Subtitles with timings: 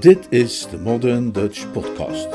[0.00, 2.28] Dit is de Modern Dutch Podcast.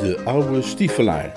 [0.00, 1.32] De oude stiefelaar.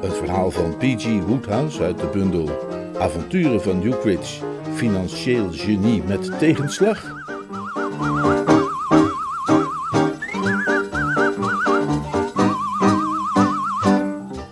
[0.00, 1.06] Het verhaal van P.G.
[1.26, 2.50] Woodhouse uit de bundel
[2.98, 4.44] Avonturen van Ukridge,
[4.76, 7.14] financieel genie met tegenslag.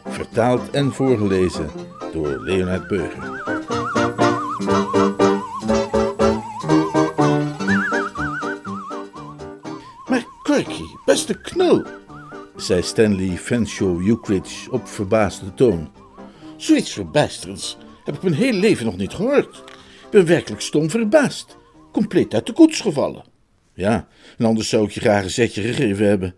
[0.05, 1.70] Vertaald en voorgelezen
[2.12, 3.42] door Leonard Beuger.
[10.09, 11.84] Maar Quirky, beste knul,
[12.56, 15.91] zei Stanley Fanshawe Ukridge op verbaasde toon.
[16.56, 19.73] Zoiets verbijsterends heb ik mijn hele leven nog niet gehoord.
[20.14, 21.56] Ben werkelijk stom verbaasd.
[21.92, 23.24] Compleet uit de koets gevallen.
[23.72, 26.34] Ja, en anders zou ik je graag een zetje gegeven hebben.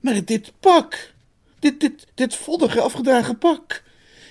[0.00, 1.12] Maar dit pak,
[1.58, 3.82] dit, dit, dit voddige afgedragen pak.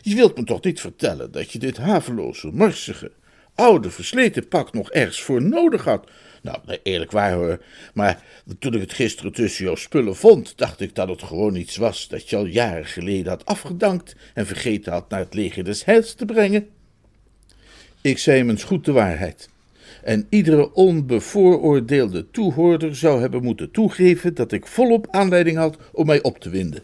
[0.01, 3.11] Je wilt me toch niet vertellen dat je dit haveloze, morsige,
[3.55, 6.09] oude, versleten pak nog ergens voor nodig had?
[6.41, 8.23] Nou, eerlijk waar hoor, maar
[8.59, 12.07] toen ik het gisteren tussen jouw spullen vond, dacht ik dat het gewoon iets was
[12.07, 16.13] dat je al jaren geleden had afgedankt en vergeten had naar het leger des heils
[16.13, 16.69] te brengen.
[18.03, 19.49] Ik zei eens goed de waarheid.
[20.03, 26.21] En iedere onbevooroordeelde toehoorder zou hebben moeten toegeven dat ik volop aanleiding had om mij
[26.21, 26.83] op te winden.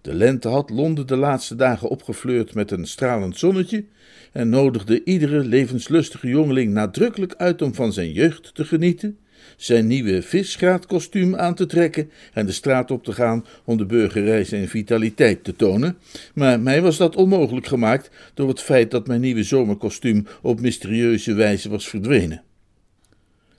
[0.00, 3.84] De lente had Londen de laatste dagen opgefleurd met een stralend zonnetje
[4.32, 9.18] en nodigde iedere levenslustige jongeling nadrukkelijk uit om van zijn jeugd te genieten,
[9.56, 14.44] zijn nieuwe visgraatkostuum aan te trekken en de straat op te gaan om de burgerij
[14.44, 15.98] zijn vitaliteit te tonen.
[16.34, 21.34] Maar mij was dat onmogelijk gemaakt door het feit dat mijn nieuwe zomerkostuum op mysterieuze
[21.34, 22.42] wijze was verdwenen.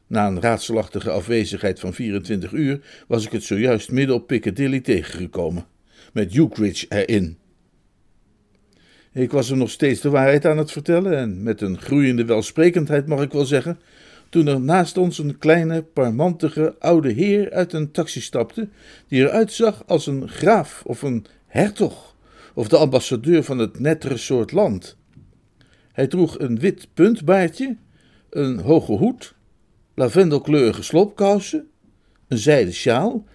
[0.08, 5.66] Na een raadselachtige afwezigheid van 24 uur was ik het zojuist midden op Piccadilly tegengekomen,
[6.14, 7.38] met Ukridge erin.
[9.14, 13.08] Ik was er nog steeds de waarheid aan het vertellen en met een groeiende welsprekendheid
[13.08, 13.80] mag ik wel zeggen,
[14.30, 18.68] toen er naast ons een kleine, parmantige oude heer uit een taxi stapte,
[19.08, 22.16] die eruit zag als een graaf of een hertog
[22.54, 24.98] of de ambassadeur van het nettere soort land.
[25.92, 27.78] Hij droeg een wit puntbaardje,
[28.30, 29.36] een hoge hoed,
[29.96, 31.68] lavendelkleurige slopkousen,
[32.28, 33.26] een zijden sjaal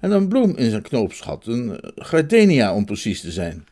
[0.00, 3.66] en een bloem in zijn knoopsgat, een gardenia om precies te zijn.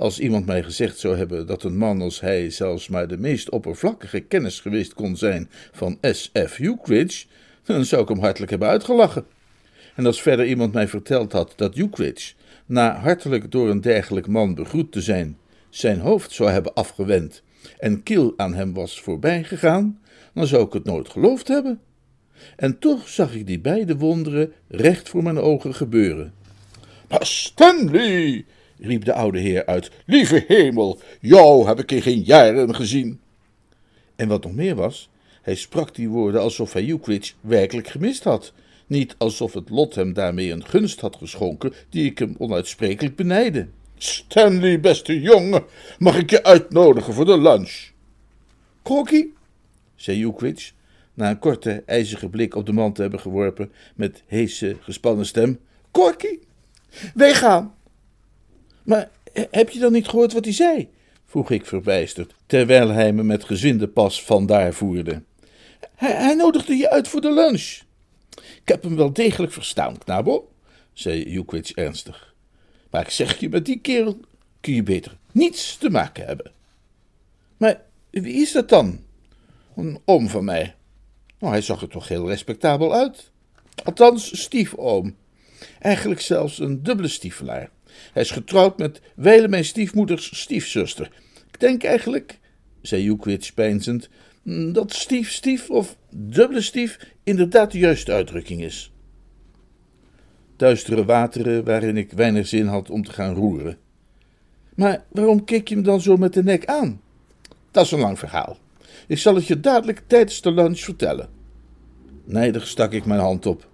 [0.00, 3.50] Als iemand mij gezegd zou hebben dat een man als hij zelfs maar de meest
[3.50, 6.58] oppervlakkige kennis geweest kon zijn van S.F.
[6.58, 7.26] Ukridge,
[7.62, 9.24] dan zou ik hem hartelijk hebben uitgelachen.
[9.96, 12.32] En als verder iemand mij verteld had dat Ukridge,
[12.66, 15.38] na hartelijk door een dergelijk man begroet te zijn,
[15.70, 17.42] zijn hoofd zou hebben afgewend
[17.78, 20.00] en kiel aan hem was voorbijgegaan,
[20.34, 21.80] dan zou ik het nooit geloofd hebben.
[22.56, 26.32] En toch zag ik die beide wonderen recht voor mijn ogen gebeuren.
[27.08, 28.44] Maar Stanley,
[28.80, 29.90] riep de oude heer uit.
[30.06, 33.20] Lieve hemel, jou heb ik in geen jaren gezien.
[34.16, 35.10] En wat nog meer was,
[35.42, 38.52] hij sprak die woorden alsof hij Ukridge werkelijk gemist had.
[38.86, 43.68] Niet alsof het lot hem daarmee een gunst had geschonken die ik hem onuitsprekelijk benijde.
[43.96, 45.64] Stanley, beste jongen,
[45.98, 47.90] mag ik je uitnodigen voor de lunch?
[48.82, 49.26] Crocky,
[49.94, 50.72] zei Ukridge,
[51.14, 55.58] na een korte, ijzige blik op de man te hebben geworpen, met heese, gespannen stem.
[55.90, 56.38] Corky,
[57.14, 57.74] wij gaan.
[58.90, 59.10] Maar
[59.50, 60.88] heb je dan niet gehoord wat hij zei?
[61.26, 65.22] vroeg ik verbijsterd, terwijl hij me met gezwinde pas vandaar voerde.
[65.94, 67.80] Hij, hij nodigde je uit voor de lunch.
[68.34, 70.52] Ik heb hem wel degelijk verstaan, knabel,
[70.92, 72.34] zei Ukridge ernstig.
[72.90, 74.20] Maar ik zeg je, met die kerel
[74.60, 76.52] kun je beter niets te maken hebben.
[77.56, 77.80] Maar
[78.10, 79.00] wie is dat dan?
[79.76, 80.74] Een oom van mij.
[81.38, 83.30] Nou, hij zag er toch heel respectabel uit.
[83.84, 85.16] Althans, stiefoom.
[85.78, 87.70] Eigenlijk zelfs een dubbele stiefelaar.
[88.12, 91.10] Hij is getrouwd met wijle mijn stiefmoeders stiefzuster.
[91.52, 92.38] Ik denk eigenlijk,
[92.82, 94.08] zei Ukridge peinzend,
[94.72, 98.92] dat stief, stief of dubbele stief inderdaad de juiste uitdrukking is.
[100.56, 103.78] Duistere wateren waarin ik weinig zin had om te gaan roeren.
[104.74, 107.00] Maar waarom keek je hem dan zo met de nek aan?
[107.70, 108.58] Dat is een lang verhaal.
[109.06, 111.28] Ik zal het je dadelijk tijdens de lunch vertellen.
[112.24, 113.68] Nijdig stak ik mijn hand op.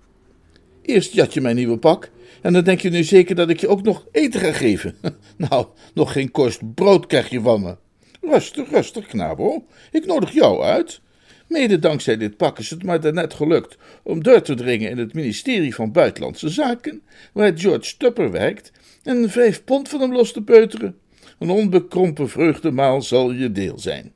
[0.83, 2.11] Eerst jat je mijn nieuwe pak
[2.47, 4.95] en dan denk je nu zeker dat ik je ook nog eten ga geven.
[5.37, 7.77] Nou, nog geen korst brood krijg je van me.
[8.21, 9.67] Rustig, rustig, knabo.
[9.91, 11.01] Ik nodig jou uit.
[11.49, 15.15] Mede dankzij dit pak is het maar daarnet gelukt om door te dringen in het
[15.15, 17.03] ministerie van Buitenlandse Zaken,
[17.33, 18.73] waar George Tupper werkt,
[19.03, 20.99] en vijf pond van hem los te peuteren.
[21.39, 24.13] Een onbekrompen vreugdemaal zal je deel zijn.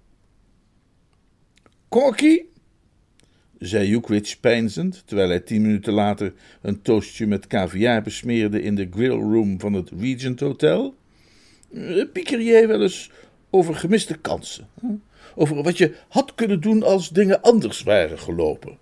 [1.89, 2.43] Corky,
[3.61, 8.89] zei Ukridge peinzend, terwijl hij tien minuten later een toastje met caviar besmeerde in de
[8.91, 10.95] grillroom van het Regent Hotel.
[11.73, 13.11] Eh, pieker jij wel eens
[13.51, 14.69] over gemiste kansen?
[15.35, 18.79] Over wat je had kunnen doen als dingen anders waren gelopen?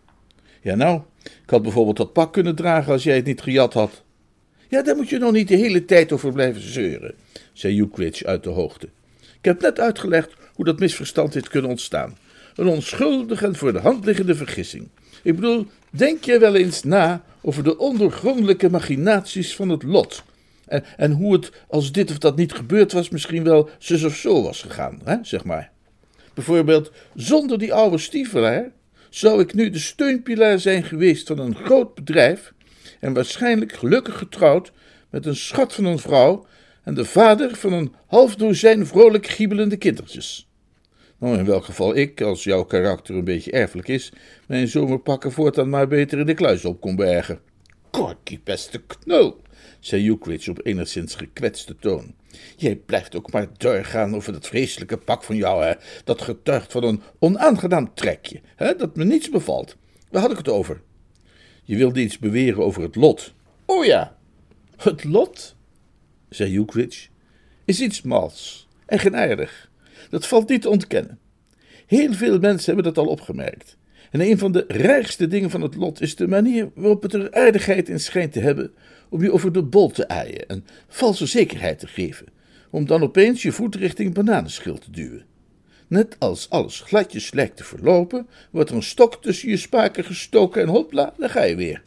[0.63, 4.03] Ja, nou, ik had bijvoorbeeld dat pak kunnen dragen als jij het niet gejat had.
[4.69, 7.15] Ja, daar moet je nog niet de hele tijd over blijven zeuren,
[7.53, 8.89] zei Ukridge uit de hoogte.
[9.21, 12.17] Ik heb net uitgelegd hoe dat misverstand heeft kunnen ontstaan.
[12.59, 14.89] Een onschuldige en voor de hand liggende vergissing.
[15.23, 20.23] Ik bedoel, denk je wel eens na over de ondergrondelijke machinaties van het lot?
[20.67, 24.17] En, en hoe het, als dit of dat niet gebeurd was, misschien wel zus of
[24.17, 25.71] zo was gegaan, hè, zeg maar.
[26.35, 28.71] Bijvoorbeeld, zonder die oude stiefelaar
[29.11, 32.53] zou ik nu de steunpilaar zijn geweest van een groot bedrijf
[33.01, 34.73] en waarschijnlijk gelukkig getrouwd
[35.11, 36.47] met een schat van een vrouw
[36.85, 40.48] en de vader van een half dozijn vrolijk giebelende kindertjes.
[41.19, 44.13] Nou, in welk geval ik, als jouw karakter een beetje erfelijk is,
[44.47, 47.41] mijn zomerpakken voortaan maar beter in de kluis op kon bergen.
[47.91, 49.41] Korkie, beste knul,
[49.81, 52.15] zei Ukridge op enigszins gekwetste toon.
[52.57, 55.73] Jij blijft ook maar doorgaan over dat vreselijke pak van jou, hè?
[56.05, 58.77] Dat getuigt van een onaangenaam trekje, hè?
[58.77, 59.77] Dat me niets bevalt.
[60.11, 60.81] Waar had ik het over?
[61.63, 63.35] Je wilde iets beweren over het lot.
[63.65, 64.17] Oh ja,
[64.77, 65.57] het lot,
[66.29, 67.09] zei Ukridge,
[67.65, 69.68] is iets mals, eigenaardig.
[70.11, 71.19] Dat valt niet te ontkennen.
[71.87, 73.77] Heel veel mensen hebben dat al opgemerkt.
[74.11, 77.33] En een van de rijkste dingen van het lot is de manier waarop het er
[77.33, 78.73] aardigheid in schijnt te hebben
[79.11, 82.27] om je over de bol te aaien en valse zekerheid te geven,
[82.71, 85.25] om dan opeens je voet richting bananenschil te duwen.
[85.87, 90.63] Net als alles gladjes lijkt te verlopen, wordt er een stok tussen je spaken gestoken
[90.63, 91.83] en hopla, daar ga je weer.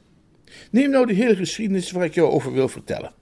[0.72, 3.14] Neem nou de hele geschiedenis waar ik jou over wil vertellen.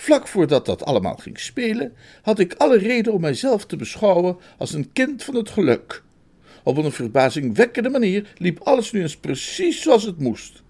[0.00, 1.92] Vlak voordat dat allemaal ging spelen,
[2.22, 6.02] had ik alle reden om mijzelf te beschouwen als een kind van het geluk.
[6.62, 10.62] Op een verbazingwekkende manier liep alles nu eens precies zoals het moest.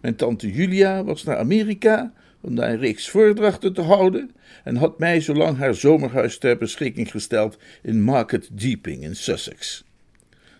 [0.00, 4.30] Mijn tante Julia was naar Amerika om daar een reeks voordrachten te houden
[4.64, 9.84] en had mij zolang haar zomerhuis ter beschikking gesteld in Market Deeping in Sussex.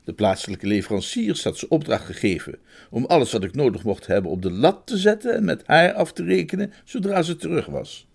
[0.04, 2.58] De plaatselijke leveranciers had ze opdracht gegeven
[2.90, 5.92] om alles wat ik nodig mocht hebben op de lat te zetten en met haar
[5.92, 8.07] af te rekenen zodra ze terug was.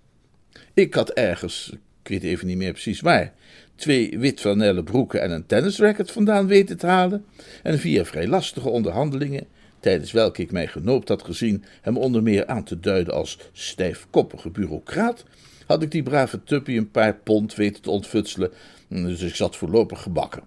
[0.74, 1.72] Ik had ergens,
[2.04, 3.34] ik weet even niet meer precies waar,
[3.76, 4.42] twee wit
[4.84, 7.26] broeken en een tennisracket vandaan weten te halen,
[7.64, 9.48] en via vrij lastige onderhandelingen,
[9.80, 14.50] tijdens welke ik mij genoopt had gezien hem onder meer aan te duiden als stijfkoppige
[14.50, 15.24] bureaucraat,
[15.66, 18.52] had ik die brave tuppie een paar pond weten te ontfutselen,
[18.88, 20.44] dus ik zat voorlopig gebakken.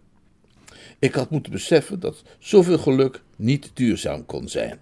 [0.99, 4.79] Ik had moeten beseffen dat zoveel geluk niet duurzaam kon zijn.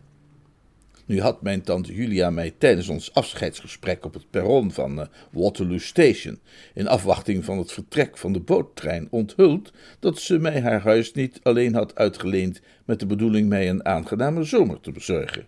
[1.07, 5.79] Nu had mijn tante Julia mij tijdens ons afscheidsgesprek op het perron van uh, Waterloo
[5.79, 6.39] Station,
[6.75, 11.41] in afwachting van het vertrek van de boottrein, onthuld dat ze mij haar huis niet
[11.43, 15.47] alleen had uitgeleend met de bedoeling mij een aangename zomer te bezorgen.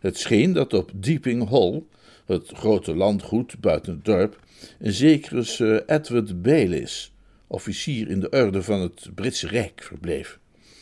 [0.00, 1.82] Het scheen dat op Deeping Hall,
[2.26, 4.40] het grote landgoed buiten het dorp,
[4.78, 7.12] een zekere Sir Edward Baylis,
[7.46, 10.38] officier in de orde van het Britse Rijk, verbleef.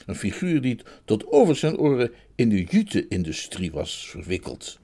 [0.07, 4.79] Een figuur die tot over zijn oren in de jute-industrie was verwikkeld.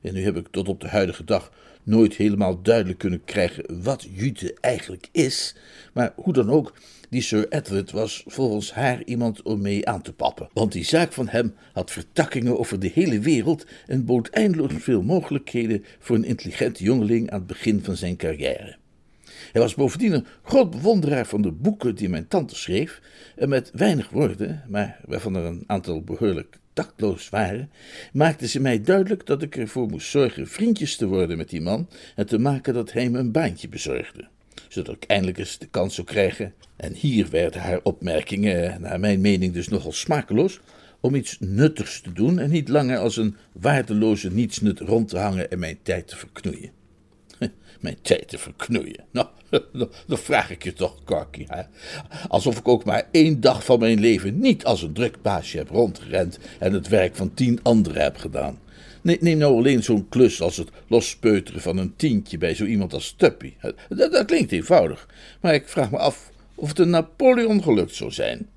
[0.00, 1.52] En nu heb ik tot op de huidige dag
[1.82, 5.54] nooit helemaal duidelijk kunnen krijgen wat jute eigenlijk is,
[5.92, 6.74] maar hoe dan ook,
[7.08, 11.12] die Sir Edward was volgens haar iemand om mee aan te pappen, want die zaak
[11.12, 16.24] van hem had vertakkingen over de hele wereld en bood eindeloos veel mogelijkheden voor een
[16.24, 18.76] intelligente jongeling aan het begin van zijn carrière.
[19.52, 23.00] Hij was bovendien een groot bewonderaar van de boeken die mijn tante schreef,
[23.36, 27.70] en met weinig woorden, maar waarvan er een aantal behoorlijk taktloos waren,
[28.12, 31.88] maakte ze mij duidelijk dat ik ervoor moest zorgen vriendjes te worden met die man
[32.14, 34.28] en te maken dat hij me een baantje bezorgde
[34.68, 39.20] zodat ik eindelijk eens de kans zou krijgen, en hier werden haar opmerkingen, naar mijn
[39.20, 40.60] mening dus nogal smakeloos,
[41.00, 45.50] om iets nuttigs te doen en niet langer als een waardeloze nietsnut rond te hangen
[45.50, 46.70] en mijn tijd te verknoeien.
[47.80, 49.04] Mijn tijd te verknoeien.
[49.10, 49.26] Nou,
[50.06, 51.44] dan vraag ik je toch, Corky.
[51.48, 51.62] Hè?
[52.28, 55.68] Alsof ik ook maar één dag van mijn leven niet als een druk baasje heb
[55.68, 58.58] rondgerend en het werk van tien anderen heb gedaan.
[59.02, 63.14] Neem nou alleen zo'n klus als het lospeuteren van een tientje bij zo iemand als
[63.16, 63.52] Tuppy.
[63.88, 65.08] Dat, dat, klinkt eenvoudig,
[65.40, 68.48] maar ik vraag me af of het een Napoleon gelukt zou zijn.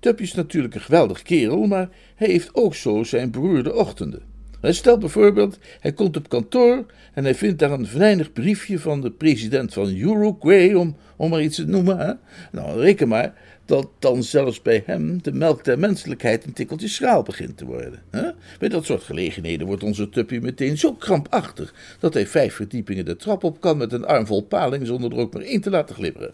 [0.00, 4.22] Tuppy is natuurlijk een geweldig kerel, maar hij heeft ook zo zijn beroerde ochtenden.
[4.62, 9.10] Stel bijvoorbeeld, hij komt op kantoor en hij vindt daar een venijnig briefje van de
[9.10, 12.18] president van Uruguay, om, om maar iets te noemen.
[12.52, 13.34] Nou, reken maar
[13.64, 18.02] dat dan zelfs bij hem de melk der menselijkheid een tikkeltje schraal begint te worden.
[18.10, 18.30] Hè?
[18.58, 23.16] Bij dat soort gelegenheden wordt onze tuppie meteen zo krampachtig dat hij vijf verdiepingen de
[23.16, 25.94] trap op kan met een arm vol paling zonder er ook maar één te laten
[25.94, 26.32] glibberen.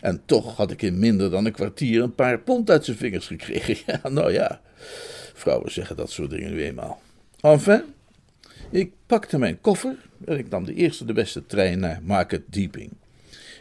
[0.00, 3.26] En toch had ik in minder dan een kwartier een paar pond uit zijn vingers
[3.26, 3.76] gekregen.
[3.86, 4.60] Ja, nou ja,
[5.34, 7.00] vrouwen zeggen dat soort dingen nu eenmaal.
[7.40, 7.82] Enfin,
[8.70, 12.90] ik pakte mijn koffer en ik nam de eerste de beste trein naar Market Deeping.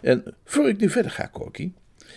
[0.02, 1.72] En voor ik nu verder ga, Corky,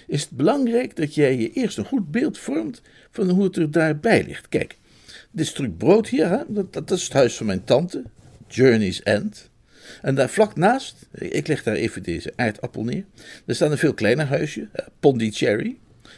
[0.07, 3.71] is het belangrijk dat jij je eerst een goed beeld vormt van hoe het er
[3.71, 4.49] daarbij ligt.
[4.49, 4.79] Kijk,
[5.31, 8.05] dit stuk brood hier, hè, dat, dat is het huis van mijn tante,
[8.49, 9.51] Journey's End.
[10.03, 13.05] En daar vlak naast, ik leg daar even deze aardappel neer,
[13.45, 14.69] daar staat een veel kleiner huisje,
[15.01, 15.77] Pondicherry.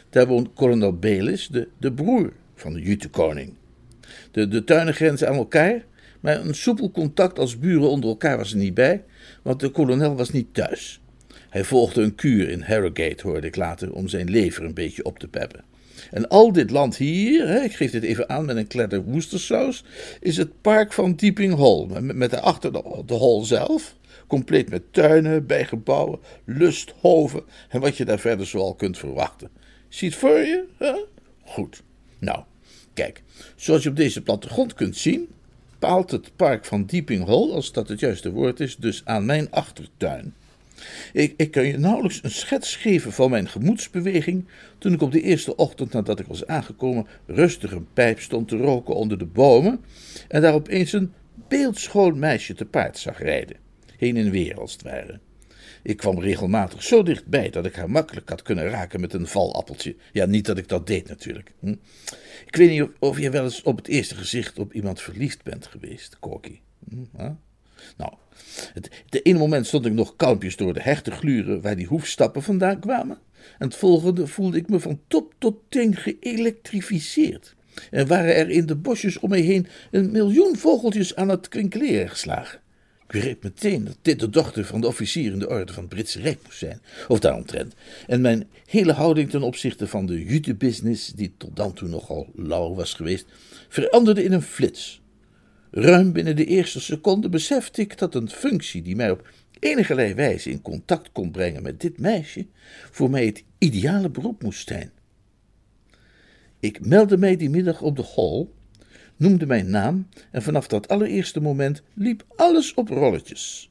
[0.09, 3.53] Daar woont kolonel Baylis, de, de broer van de Jute-koning.
[4.31, 5.85] De, de tuinen grenzen aan elkaar,
[6.19, 9.03] maar een soepel contact als buren onder elkaar was er niet bij,
[9.41, 10.99] want de kolonel was niet thuis.
[11.49, 15.19] Hij volgde een kuur in Harrogate, hoorde ik later, om zijn lever een beetje op
[15.19, 15.63] te peppen.
[16.11, 19.83] En al dit land hier, hè, ik geef dit even aan met een kledder woestersaus,
[20.19, 22.01] is het park van Deeping Hall.
[22.01, 23.95] Met daarachter de, de hall zelf,
[24.27, 29.49] compleet met tuinen, bijgebouwen, lusthoven en wat je daar verder zoal kunt verwachten.
[29.89, 30.63] Ziet voor je?
[30.77, 30.93] Hè?
[31.43, 31.83] Goed.
[32.19, 32.43] Nou,
[32.95, 33.23] kijk,
[33.55, 35.27] zoals je op deze plattegrond kunt zien,
[35.79, 40.33] paalt het park van Deeping als dat het juiste woord is, dus aan mijn achtertuin.
[41.13, 44.45] Ik, ik kan je nauwelijks een schets geven van mijn gemoedsbeweging
[44.77, 48.57] toen ik op de eerste ochtend nadat ik was aangekomen rustig een pijp stond te
[48.57, 49.79] roken onder de bomen
[50.27, 51.13] en daar opeens een
[51.47, 53.57] beeldschoon meisje te paard zag rijden,
[53.97, 55.19] heen en weer als het ware.
[55.83, 59.95] Ik kwam regelmatig zo dichtbij dat ik haar makkelijk had kunnen raken met een valappeltje.
[60.11, 61.51] Ja, niet dat ik dat deed natuurlijk.
[61.59, 61.75] Hm?
[62.45, 65.67] Ik weet niet of, je wel eens op het eerste gezicht op iemand verliefd bent
[65.67, 66.59] geweest, Corky.
[66.89, 67.31] Hm?
[67.97, 68.13] Nou,
[68.73, 71.87] het, de ene moment stond ik nog kalmpjes door de her te gluren waar die
[71.87, 73.17] hoefstappen vandaan kwamen.
[73.57, 77.55] En het volgende voelde ik me van top tot teen geëlektrificeerd.
[77.91, 82.09] En waren er in de bosjes om me heen een miljoen vogeltjes aan het kwinkeleren
[82.09, 82.59] geslagen.
[83.05, 85.93] Ik begreep meteen dat dit de dochter van de officier in de orde van het
[85.93, 87.73] Britse Rijk moest zijn, of daaromtrent.
[88.07, 92.73] En mijn hele houding ten opzichte van de jute-business, die tot dan toe nogal lauw
[92.73, 93.25] was geweest,
[93.69, 95.01] veranderde in een flits.
[95.71, 100.49] Ruim binnen de eerste seconde besefte ik dat een functie die mij op enige wijze
[100.49, 102.45] in contact kon brengen met dit meisje,
[102.91, 104.91] voor mij het ideale beroep moest zijn.
[106.59, 108.47] Ik meldde mij die middag op de hall,
[109.17, 113.69] noemde mijn naam en vanaf dat allereerste moment liep alles op rolletjes.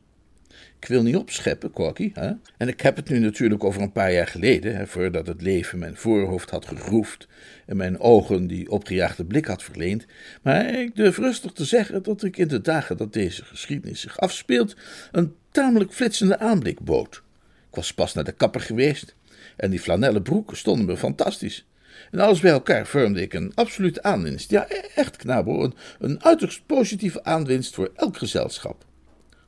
[0.84, 2.10] Ik wil niet opscheppen, Corky.
[2.14, 2.32] Hè?
[2.56, 5.78] En ik heb het nu natuurlijk over een paar jaar geleden, hè, voordat het leven
[5.78, 7.28] mijn voorhoofd had gegroefd
[7.66, 10.06] en mijn ogen die opgejaagde blik had verleend.
[10.42, 14.18] Maar ik durf rustig te zeggen dat ik in de dagen dat deze geschiedenis zich
[14.18, 14.76] afspeelt,
[15.12, 17.22] een tamelijk flitsende aanblik bood.
[17.70, 19.14] Ik was pas naar de kapper geweest
[19.56, 21.66] en die flanellen broeken stonden me fantastisch.
[22.14, 24.50] En alles bij elkaar vormde ik een absolute aanwinst.
[24.50, 28.84] Ja, e-, echt knabo, een, een uiterst positieve aanwinst voor elk gezelschap.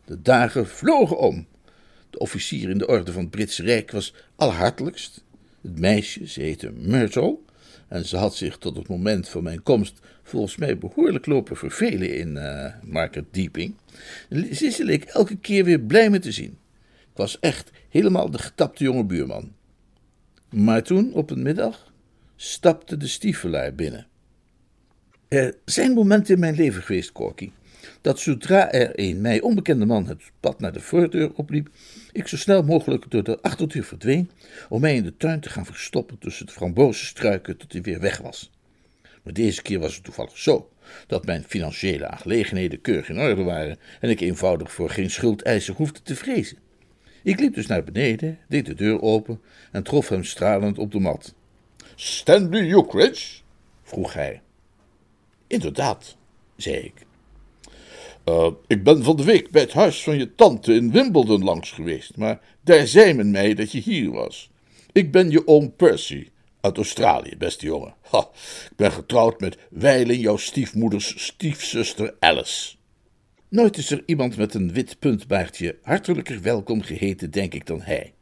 [0.04, 1.46] De dagen vlogen om.
[2.10, 5.24] De officier in de orde van het Britse Rijk was allerhartelijkst.
[5.62, 7.38] Het meisje, ze heette Myrtle,
[7.88, 12.16] en ze had zich tot het moment van mijn komst volgens mij behoorlijk lopen vervelen
[12.16, 13.74] in uh, Market Deeping.
[14.50, 16.58] Ze leek elke keer weer blij me te zien.
[17.00, 19.52] Ik was echt helemaal de getapte jonge buurman.
[20.50, 21.85] Maar toen, op een middag,
[22.36, 24.06] stapte de stiefelaar binnen.
[25.28, 27.50] Er zijn momenten in mijn leven geweest, Corky,
[28.00, 31.68] dat zodra er een mij onbekende man het pad naar de voordeur opliep,
[32.12, 34.30] ik zo snel mogelijk door de achterdeur verdween
[34.68, 38.18] om mij in de tuin te gaan verstoppen tussen de frambozenstruiken tot hij weer weg
[38.18, 38.50] was.
[39.22, 40.70] Maar deze keer was het toevallig zo
[41.06, 46.02] dat mijn financiële aangelegenheden keurig in orde waren en ik eenvoudig voor geen schuldeiser hoefde
[46.02, 46.58] te vrezen.
[47.22, 49.40] Ik liep dus naar beneden, deed de deur open
[49.72, 51.34] en trof hem stralend op de mat.
[51.96, 53.40] Stanley Ukridge?
[53.82, 54.40] vroeg hij.
[55.46, 56.16] Inderdaad,
[56.56, 57.06] zei ik.
[58.28, 61.70] Uh, ik ben van de week bij het huis van je tante in Wimbledon langs
[61.70, 64.50] geweest, maar daar zei men mij dat je hier was.
[64.92, 66.28] Ik ben je oom Percy,
[66.60, 67.94] uit Australië, beste jongen.
[68.00, 68.28] Ha,
[68.70, 72.74] ik ben getrouwd met Weilen, jouw stiefmoeders stiefzuster Alice.
[73.48, 78.14] Nooit is er iemand met een wit puntbaardje hartelijker welkom geheten, denk ik, dan hij.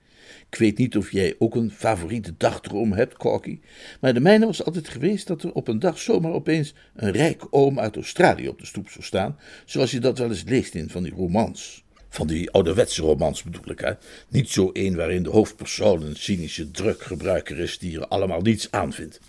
[0.50, 3.60] Ik weet niet of jij ook een favoriete dagdroom hebt, Corky,
[4.00, 7.46] maar de mijne was altijd geweest dat er op een dag zomaar opeens een rijk
[7.50, 10.90] oom uit Australië op de stoep zou staan, zoals je dat wel eens leest in
[10.90, 11.84] van die romans.
[12.08, 13.92] Van die ouderwetse romans bedoel ik, hè?
[14.28, 18.92] Niet zo een waarin de hoofdpersoon een cynische drukgebruiker is die er allemaal niets aan
[18.92, 19.20] vindt.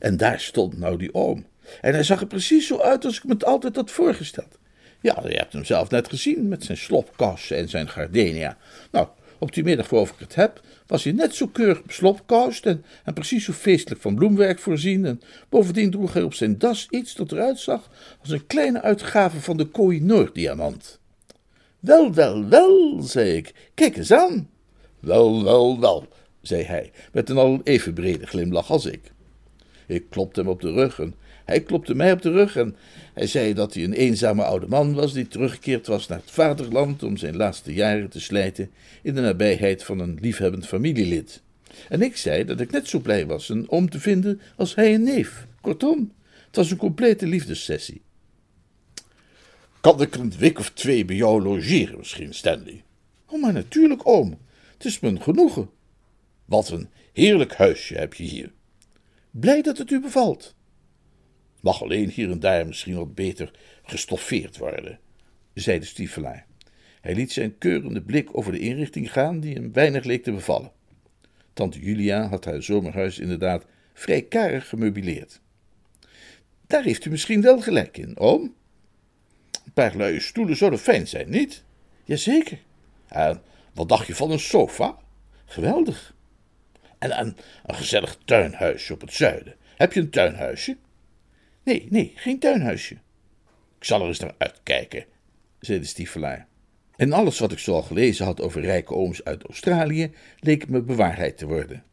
[0.00, 1.46] En daar stond nou die oom.
[1.80, 4.58] En hij zag er precies zo uit als ik me het altijd had voorgesteld.
[5.00, 8.56] Ja, je hebt hem zelf net gezien met zijn slopkassen en zijn gardenia.
[8.90, 9.08] Nou,
[9.38, 13.14] op die middag waarover ik het heb, was hij net zo keurig beslopkoust en, en
[13.14, 15.04] precies zo feestelijk van bloemwerk voorzien.
[15.04, 17.90] En bovendien droeg hij op zijn das iets dat eruit zag
[18.20, 21.00] als een kleine uitgave van de Koh-i-Noor-diamant.
[21.80, 24.48] Wel, wel, wel, zei ik, kijk eens aan.
[25.00, 26.08] Wel, wel, wel,
[26.40, 29.12] zei hij, met een al even brede glimlach als ik.
[29.86, 31.14] Ik klopte hem op de rug en
[31.46, 32.76] hij klopte mij op de rug en
[33.14, 37.02] hij zei dat hij een eenzame oude man was die teruggekeerd was naar het vaderland
[37.02, 38.70] om zijn laatste jaren te slijten
[39.02, 41.42] in de nabijheid van een liefhebbend familielid.
[41.88, 44.94] En ik zei dat ik net zo blij was een oom te vinden als hij
[44.94, 45.46] een neef.
[45.60, 46.12] Kortom,
[46.46, 48.02] het was een complete liefdessessie.
[49.80, 52.82] Kan ik een week of twee bij jou logeren misschien, Stanley?
[53.26, 54.38] Oh, maar natuurlijk, oom.
[54.72, 55.70] Het is me een genoegen.
[56.44, 58.52] Wat een heerlijk huisje heb je hier.
[59.30, 60.54] Blij dat het u bevalt.
[61.60, 63.50] Mag alleen hier en daar misschien wat beter
[63.82, 64.98] gestoffeerd worden,
[65.54, 66.46] zei de stiefelaar.
[67.00, 70.72] Hij liet zijn keurende blik over de inrichting gaan, die hem weinig leek te bevallen.
[71.52, 75.40] Tante Julia had haar zomerhuis inderdaad vrij karig gemeubileerd.
[76.66, 78.54] Daar heeft u misschien wel gelijk in, oom.
[79.64, 81.64] Een paar luie stoelen zouden fijn zijn, niet?
[82.04, 82.58] Jazeker.
[83.08, 83.42] En
[83.74, 84.98] wat dacht je van een sofa?
[85.44, 86.14] Geweldig.
[86.98, 87.36] En een,
[87.66, 89.54] een gezellig tuinhuisje op het zuiden.
[89.76, 90.76] Heb je een tuinhuisje?
[91.66, 92.94] Nee, nee, geen tuinhuisje.
[93.78, 95.04] Ik zal er eens naar uitkijken,
[95.60, 96.46] zei de stiefelaar.
[96.96, 100.82] En alles wat ik zo al gelezen had over rijke ooms uit Australië, leek me
[100.82, 101.84] bewaarheid te worden.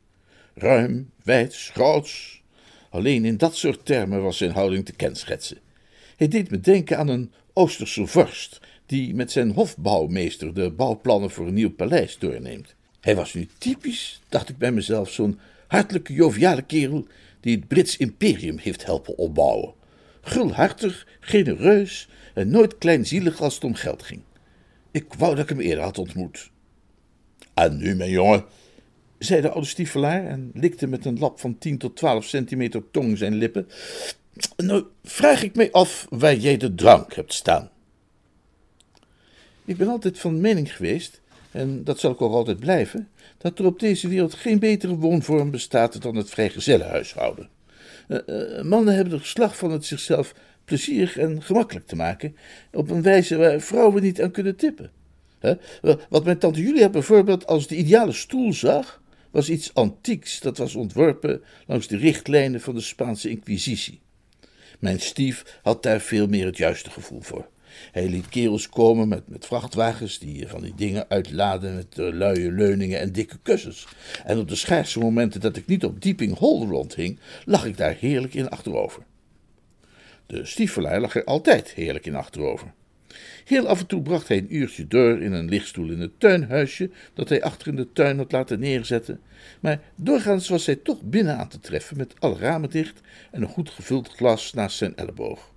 [0.53, 2.42] Ruim, wijd, groots.
[2.89, 5.58] Alleen in dat soort termen was zijn houding te kenschetsen.
[6.15, 11.48] Hij deed me denken aan een Oosterse vorst, die met zijn hofbouwmeester de bouwplannen voor
[11.48, 12.75] een nieuw paleis doorneemt.
[13.00, 17.08] Hij was nu typisch, dacht ik bij mezelf, zo'n hartelijke, joviale kerel
[17.44, 19.74] die het Brits imperium heeft helpen opbouwen.
[20.22, 24.22] Gulhartig, genereus en nooit kleinzielig als het om geld ging.
[24.92, 26.52] Ik wou dat ik hem eerder had ontmoet.
[27.54, 28.46] En nu, mijn jongen,
[29.18, 33.18] zei de oude stiefelaar en likte met een lap van 10 tot 12 centimeter tong
[33.18, 33.68] zijn lippen.
[34.58, 37.70] Nou, vraag ik mij af waar jij de drank hebt staan.
[39.66, 41.22] Ik ben altijd van mening geweest,
[41.52, 43.10] en dat zal ik ook altijd blijven,
[43.44, 47.50] dat er op deze wereld geen betere woonvorm bestaat dan het vrijgezellenhuishouden.
[48.08, 50.34] Uh, mannen hebben de geslag van het zichzelf
[50.66, 52.36] plezierig en gemakkelijk te maken,
[52.72, 54.92] op een wijze waar vrouwen niet aan kunnen tippen.
[56.10, 59.01] Wat mijn tante Julia bijvoorbeeld als de ideale stoel zag,
[59.32, 64.01] was iets antieks dat was ontworpen langs de richtlijnen van de Spaanse Inquisitie.
[64.79, 67.48] Mijn stief had daar veel meer het juiste gevoel voor.
[67.92, 72.51] Hij liet kerels komen met, met vrachtwagens die van die dingen uitladen met uh, luie
[72.51, 73.88] leuningen en dikke kussens.
[74.25, 77.96] En op de schaarse momenten dat ik niet op Dieping Hol rondhing, lag ik daar
[78.00, 79.03] heerlijk in achterover.
[80.25, 82.74] De stiefelaar lag er altijd heerlijk in achterover.
[83.46, 86.90] Heel af en toe bracht hij een uurtje door in een lichtstoel in het tuinhuisje
[87.14, 89.20] dat hij achter in de tuin had laten neerzetten,
[89.59, 93.48] maar doorgaans was hij toch binnen aan te treffen met alle ramen dicht en een
[93.48, 95.52] goed gevuld glas naast zijn elleboog.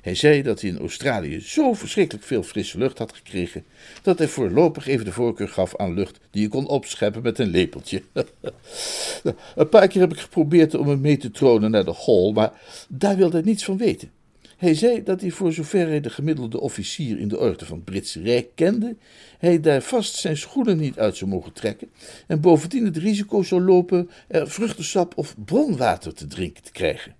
[0.00, 3.64] Hij zei dat hij in Australië zo verschrikkelijk veel frisse lucht had gekregen,
[4.02, 7.50] dat hij voorlopig even de voorkeur gaf aan lucht die je kon opscheppen met een
[7.50, 8.02] lepeltje.
[9.54, 12.52] een paar keer heb ik geprobeerd om hem mee te tronen naar de hall, maar
[12.88, 14.10] daar wilde hij niets van weten.
[14.56, 17.84] Hij zei dat hij voor zover hij de gemiddelde officier in de orde van het
[17.84, 18.96] Britse Rijk kende,
[19.38, 21.90] hij daar vast zijn schoenen niet uit zou mogen trekken
[22.26, 27.15] en bovendien het risico zou lopen er vruchtensap of bronwater te drinken te krijgen.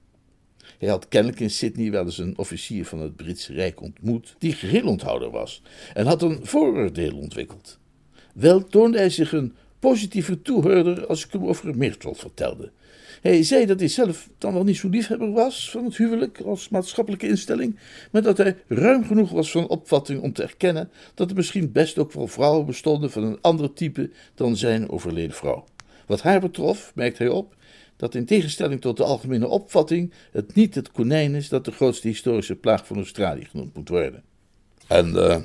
[0.78, 4.52] Hij had kennelijk in Sydney wel eens een officier van het Britse Rijk ontmoet, die
[4.52, 5.62] geheel onthouder was,
[5.94, 7.78] en had een vooroordeel ontwikkeld.
[8.34, 12.70] Wel toonde hij zich een positieve toehoorder als ik hem over Myrtle vertelde.
[13.20, 16.68] Hij zei dat hij zelf dan wel niet zo liefhebber was van het huwelijk als
[16.68, 17.78] maatschappelijke instelling,
[18.10, 21.98] maar dat hij ruim genoeg was van opvatting om te erkennen dat er misschien best
[21.98, 25.64] ook wel vrouwen bestonden van een ander type dan zijn overleden vrouw.
[26.06, 27.54] Wat haar betrof, merkte hij op,
[27.96, 32.08] dat in tegenstelling tot de algemene opvatting het niet het konijn is dat de grootste
[32.08, 34.22] historische plaag van Australië genoemd moet worden.
[34.86, 35.36] En uh,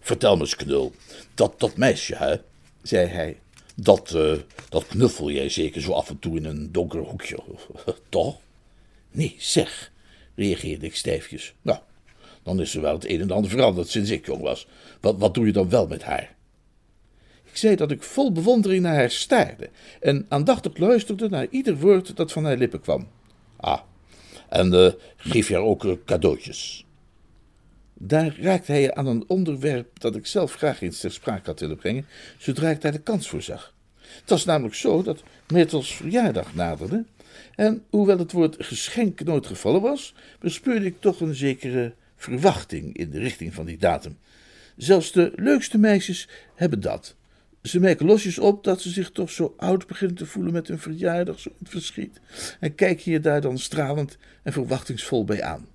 [0.00, 0.92] vertel me eens, knul,
[1.34, 2.42] dat, dat meisje,
[2.82, 3.38] zei hij,
[3.74, 4.32] dat, uh,
[4.68, 7.38] dat knuffel jij zeker zo af en toe in een donker hoekje,
[8.08, 8.38] toch?
[9.10, 9.92] Nee, zeg,
[10.34, 11.54] reageerde ik stijfjes.
[11.62, 11.78] Nou,
[12.42, 14.66] dan is er wel het een en ander veranderd sinds ik jong was.
[15.00, 16.34] Wat, wat doe je dan wel met haar?
[17.60, 19.70] Zei dat ik vol bewondering naar haar staarde
[20.00, 23.08] en aandachtig luisterde naar ieder woord dat van haar lippen kwam.
[23.56, 23.80] Ah,
[24.48, 26.86] en uh, geef je haar ook uh, cadeautjes?
[27.94, 31.76] Daar raakte hij aan een onderwerp dat ik zelf graag eens ter sprake had willen
[31.76, 32.06] brengen,
[32.38, 33.74] zodra ik daar de kans voor zag.
[34.20, 37.04] Het was namelijk zo dat Myrtles verjaardag naderde,
[37.54, 43.10] en hoewel het woord geschenk nooit gevallen was, bespeurde ik toch een zekere verwachting in
[43.10, 44.18] de richting van die datum.
[44.76, 47.18] Zelfs de leukste meisjes hebben dat.
[47.62, 50.78] Ze merken losjes op dat ze zich toch zo oud beginnen te voelen met hun
[50.78, 52.20] verjaardag, zo het verschiet.
[52.60, 55.66] En kijken je daar dan stralend en verwachtingsvol bij aan.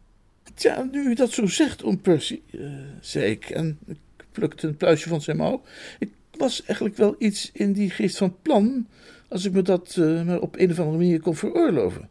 [0.54, 2.70] Tja, nu u dat zo zegt, oom Percy, uh,
[3.02, 3.98] zei ik en ik
[4.32, 5.62] plukte een pluisje van zijn mouw.
[6.00, 8.88] Ik was eigenlijk wel iets in die geest van plan,
[9.28, 12.10] als ik me dat uh, maar op een of andere manier kon veroorloven.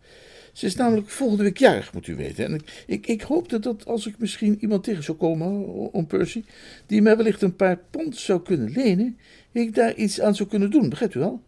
[0.52, 2.44] Ze is namelijk volgende week jarig, moet u weten.
[2.44, 6.44] En ik, ik, ik hoopte dat als ik misschien iemand tegen zou komen, om Percy,
[6.86, 9.18] die mij wellicht een paar pond zou kunnen lenen,
[9.62, 11.42] ik daar iets aan zou kunnen doen, begrijpt u wel?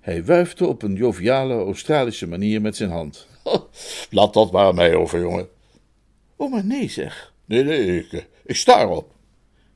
[0.00, 3.26] Hij wuifde op een joviale Australische manier met zijn hand.
[4.10, 5.48] Laat dat maar mij over, jongen.
[6.36, 7.32] Oh, maar nee, zeg.
[7.44, 9.14] Nee, nee, ik, ik sta erop.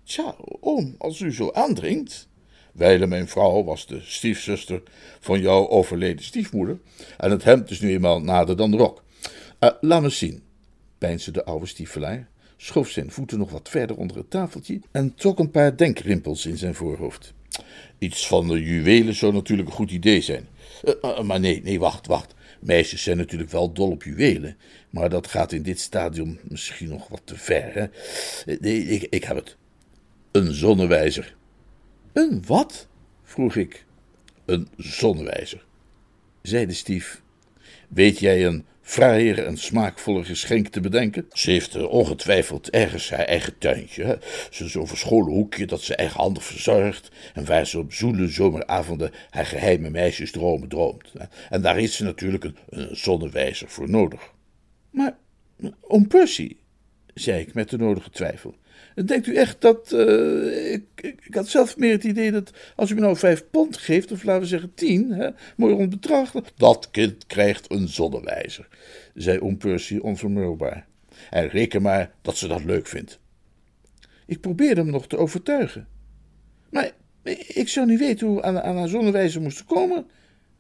[0.05, 2.29] Tja, oom, als u zo aandringt.
[2.73, 4.83] Wijle, mijn vrouw, was de stiefzuster
[5.21, 6.79] van jouw overleden stiefmoeder.
[7.17, 9.03] En het hemd is nu eenmaal nader dan de rok.
[9.61, 10.43] Uh, laat me zien,
[10.99, 15.39] peinsde de oude stiefelaar, schoof zijn voeten nog wat verder onder het tafeltje en trok
[15.39, 17.35] een paar denkrimpels in zijn voorhoofd.
[17.99, 20.49] Iets van de juwelen zou natuurlijk een goed idee zijn.
[20.85, 22.35] Uh, uh, maar nee, nee, wacht, wacht.
[22.61, 24.57] Meisjes zijn natuurlijk wel dol op juwelen,
[24.91, 27.75] maar dat gaat in dit stadium misschien nog wat te ver.
[27.75, 27.87] Hè?
[28.61, 29.57] Nee, ik, ik heb het.
[30.33, 31.37] Een zonnewijzer.
[32.13, 32.89] Een wat?
[33.23, 33.85] vroeg ik.
[34.45, 35.65] Een zonnewijzer,
[36.43, 37.23] zei de stief.
[37.89, 41.27] Weet jij een fraaier en smaakvoller geschenk te bedenken?
[41.33, 44.19] Ze heeft uh, ongetwijfeld ergens haar eigen tuintje.
[44.51, 47.11] Zo'n verscholen hoekje dat ze eigenhandig verzorgt.
[47.35, 51.13] En waar ze op zoele zomeravonden haar geheime meisjesdromen droomt.
[51.51, 54.33] En daar is ze natuurlijk een, een zonnewijzer voor nodig.
[54.91, 55.17] Maar,
[55.81, 56.57] om Percy,
[57.15, 58.55] zei ik met de nodige twijfel.
[59.05, 59.93] Denkt u echt dat.
[59.93, 62.51] Uh, ik, ik, had zelf meer het idee dat.
[62.77, 65.91] als u me nou vijf pond geeft, of laten we zeggen tien, hè, mooi rond
[65.91, 66.33] bedrag.
[66.57, 68.69] Dat kind krijgt een zonnewijzer,
[69.15, 70.87] zei oom Percy onvermurwbaar.
[71.31, 73.19] En reken maar dat ze dat leuk vindt.
[74.27, 75.89] Ik probeerde hem nog te overtuigen.
[76.71, 76.91] Maar
[77.47, 80.07] ik zou niet weten hoe aan, aan haar zonnewijzer moest komen,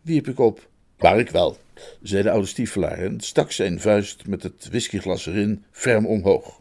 [0.00, 0.68] wierp ik op.
[0.98, 1.56] Maar ik wel,
[2.02, 6.60] zei de oude stiefelaar en stak zijn vuist met het whiskyglas erin ferm omhoog.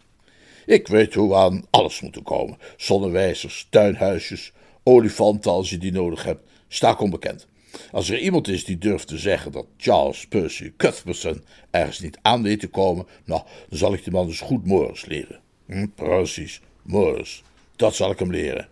[0.65, 2.57] Ik weet hoe we aan alles moeten komen.
[2.77, 6.49] Zonnewijzers, tuinhuisjes, olifanten als je die nodig hebt.
[6.67, 7.47] Sta onbekend.
[7.91, 12.43] Als er iemand is die durft te zeggen dat Charles Percy Cuthbertson ergens niet aan
[12.43, 15.39] weet te komen, nou, dan zal ik die man dus goed Moors leren.
[15.65, 17.43] Hm, precies, Moors.
[17.75, 18.67] Dat zal ik hem leren.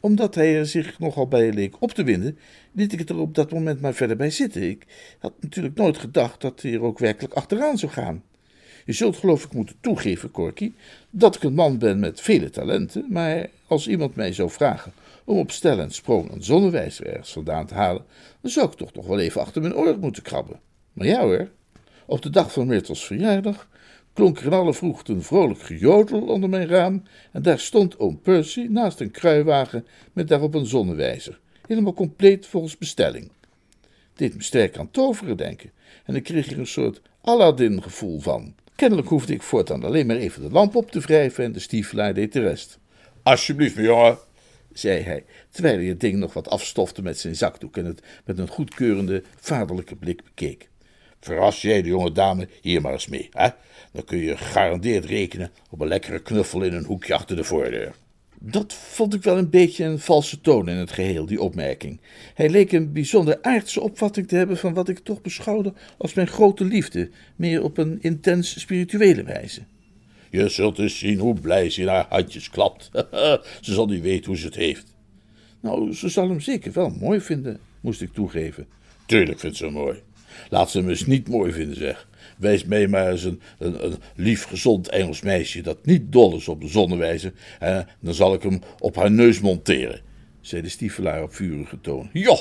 [0.00, 2.38] Omdat hij er zich nogal bij leek op te winden,
[2.72, 4.62] liet ik het er op dat moment maar verder bij zitten.
[4.62, 4.86] Ik
[5.18, 8.22] had natuurlijk nooit gedacht dat hij er ook werkelijk achteraan zou gaan.
[8.86, 10.72] Je zult geloof ik moeten toegeven, Corky,
[11.10, 14.92] dat ik een man ben met vele talenten, maar als iemand mij zou vragen
[15.24, 18.04] om op stel en sprong een zonnewijzer ergens vandaan te halen,
[18.40, 20.60] dan zou ik toch nog wel even achter mijn oor moeten krabben.
[20.92, 21.50] Maar ja hoor,
[22.06, 23.68] op de dag van Myrtles verjaardag
[24.12, 28.20] klonk er in alle vroegte een vrolijk gejodel onder mijn raam en daar stond oom
[28.20, 33.30] Percy naast een kruiwagen met daarop een zonnewijzer, helemaal compleet volgens bestelling.
[33.80, 35.70] Het deed me sterk aan toveren denken
[36.04, 38.54] en ik kreeg er een soort Aladdin-gevoel van.
[38.76, 42.14] Kennelijk hoefde ik voortaan alleen maar even de lamp op te wrijven en de stiefelaar
[42.14, 42.78] deed de rest.
[43.22, 44.18] Alsjeblieft, mijn jongen,
[44.72, 48.38] zei hij, terwijl hij het ding nog wat afstofte met zijn zakdoek en het met
[48.38, 50.68] een goedkeurende, vaderlijke blik bekeek.
[51.20, 53.48] Verras jij de jonge dame hier maar eens mee, hè?
[53.92, 57.94] Dan kun je gegarandeerd rekenen op een lekkere knuffel in een hoekje achter de voordeur.
[58.40, 62.00] Dat vond ik wel een beetje een valse toon in het geheel, die opmerking.
[62.34, 66.26] Hij leek een bijzonder aardse opvatting te hebben van wat ik toch beschouwde als mijn
[66.26, 69.60] grote liefde, meer op een intens spirituele wijze.
[70.30, 72.90] Je zult eens zien hoe blij ze in haar handjes klapt.
[73.60, 74.94] ze zal niet weten hoe ze het heeft.
[75.60, 78.66] Nou, ze zal hem zeker wel mooi vinden, moest ik toegeven.
[79.06, 80.02] Tuurlijk vindt ze hem mooi.
[80.50, 82.08] Laat ze hem eens niet mooi vinden, zeg.
[82.36, 83.40] Wees mij maar eens een,
[84.14, 87.32] lief, gezond Engels meisje dat niet dol is op de zonnewijzer.
[87.58, 90.00] En dan zal ik hem op haar neus monteren,
[90.40, 92.10] zei de stiefelaar op vurige toon.
[92.12, 92.38] Ja,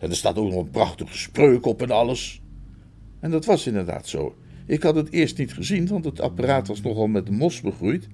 [0.00, 2.40] en er staat ook nog een prachtige spreuk op en alles.
[3.20, 4.36] En dat was inderdaad zo.
[4.66, 8.08] Ik had het eerst niet gezien, want het apparaat was nogal met mos begroeid.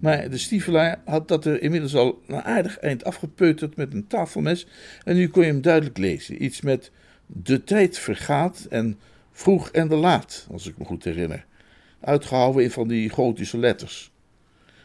[0.00, 4.66] Maar de stiefelaar had dat er inmiddels al een aardig eind afgepeuterd met een tafelmes.
[5.04, 6.44] En nu kon je hem duidelijk lezen.
[6.44, 6.90] Iets met
[7.26, 8.98] de tijd vergaat en
[9.32, 11.46] vroeg en de laat, als ik me goed herinner.
[12.00, 14.12] Uitgehouden in van die gotische letters.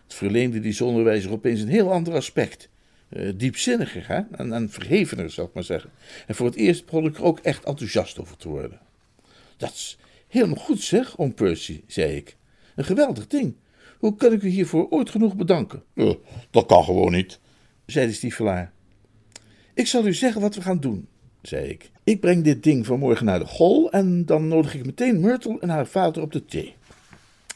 [0.04, 2.70] Het verleende die zonnewijzer opeens een heel ander aspect.
[3.10, 4.22] Uh, diepzinniger hè?
[4.32, 5.90] En, en verhevener, zou ik maar zeggen.
[6.28, 8.80] En voor het eerst begon ik er ook echt enthousiast over te worden.
[9.58, 12.38] Dat is helemaal goed zeg, oom Percy, zei ik.
[12.76, 13.56] Een geweldig ding.
[14.00, 15.84] Hoe kan ik u hiervoor ooit genoeg bedanken?
[15.94, 16.14] Uh,
[16.50, 17.40] dat kan gewoon niet,
[17.86, 18.74] zei de stiefelaar.
[19.74, 21.08] Ik zal u zeggen wat we gaan doen,
[21.48, 21.90] zei ik.
[22.04, 25.70] Ik breng dit ding vanmorgen naar de gol en dan nodig ik meteen Myrtle en
[25.70, 26.76] haar vader op de thee.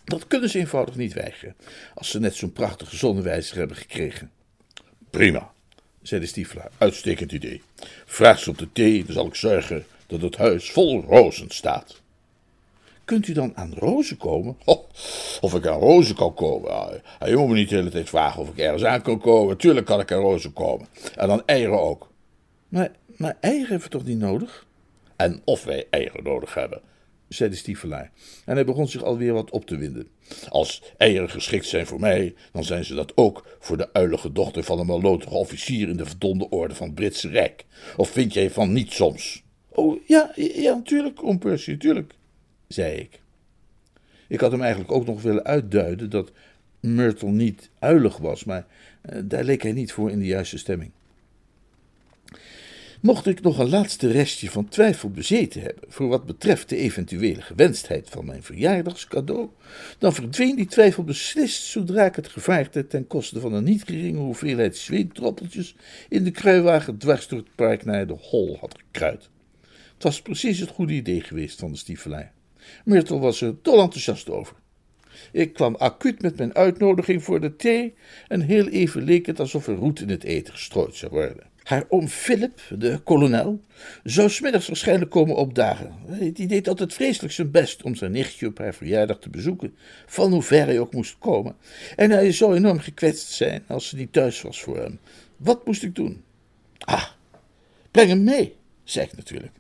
[0.04, 1.56] Dat kunnen ze eenvoudig niet weigeren,
[1.96, 4.32] als ze net zo'n prachtige zonnewijzer hebben gekregen.
[5.10, 5.52] Prima,
[6.02, 6.72] zei de stiefelaar.
[6.78, 7.62] Uitstekend idee.
[8.06, 12.02] Vraag ze op de thee, dan zal ik zorgen dat het huis vol rozen staat.
[13.06, 14.58] Kunt u dan aan rozen komen?
[15.42, 16.72] Of ik aan rozen kan komen?
[16.72, 19.58] Ah, je moet me niet de hele tijd vragen of ik ergens aan kan komen.
[19.58, 20.88] Tuurlijk kan ik aan rozen komen.
[21.16, 22.10] En dan eieren ook.
[22.68, 24.68] Maar Maar eieren hebben we toch niet nodig?
[25.16, 26.82] En of wij eieren nodig hebben,
[27.28, 28.12] zei de stiefelaar.
[28.46, 30.08] En hij begon zich alweer wat op te winden.
[30.50, 34.64] Als eieren geschikt zijn voor mij, dan zijn ze dat ook voor de uilige dochter
[34.64, 37.66] van een malotige officier in de verdonde orde van het Britse Rijk.
[37.98, 39.44] Of vind jij van niet soms?
[39.70, 42.14] Oh, ja, ja, natuurlijk, oom natuurlijk,
[42.68, 43.22] zei ik.
[44.28, 46.32] Ik had hem eigenlijk ook nog willen uitduiden dat
[46.80, 48.66] Myrtle niet uilig was, maar
[49.02, 50.92] eh, daar leek hij niet voor in de juiste stemming.
[53.02, 57.42] Mocht ik nog een laatste restje van twijfel bezeten hebben voor wat betreft de eventuele
[57.42, 59.50] gewenstheid van mijn verjaardagscadeau,
[59.98, 64.20] dan verdween die twijfel beslist zodra ik het gevaarte ten koste van een niet geringe
[64.20, 65.76] hoeveelheid zweetdroppeltjes
[66.10, 69.30] in de kruiwagen dwars door het park naar de hol had gekruid.
[69.94, 72.32] Het was precies het goede idee geweest van de stiefelaar.
[72.86, 74.56] Myrtle was er dol enthousiast over.
[75.32, 77.94] Ik kwam acuut met mijn uitnodiging voor de thee
[78.28, 81.48] en heel even leek het alsof er roet in het eten gestrooid zou worden.
[81.70, 83.62] Haar oom Philip, de kolonel,
[84.04, 85.94] zou smiddags waarschijnlijk komen opdagen.
[86.34, 90.32] Die deed altijd vreselijk zijn best om zijn nichtje op haar verjaardag te bezoeken, van
[90.32, 91.56] hoe ver hij ook moest komen.
[91.96, 95.00] En hij zou enorm gekwetst zijn als ze niet thuis was voor hem.
[95.38, 96.24] Wat moest ik doen?
[96.78, 97.06] Ah,
[97.92, 98.56] breng hem mee
[98.96, 99.52] ik natuurlijk.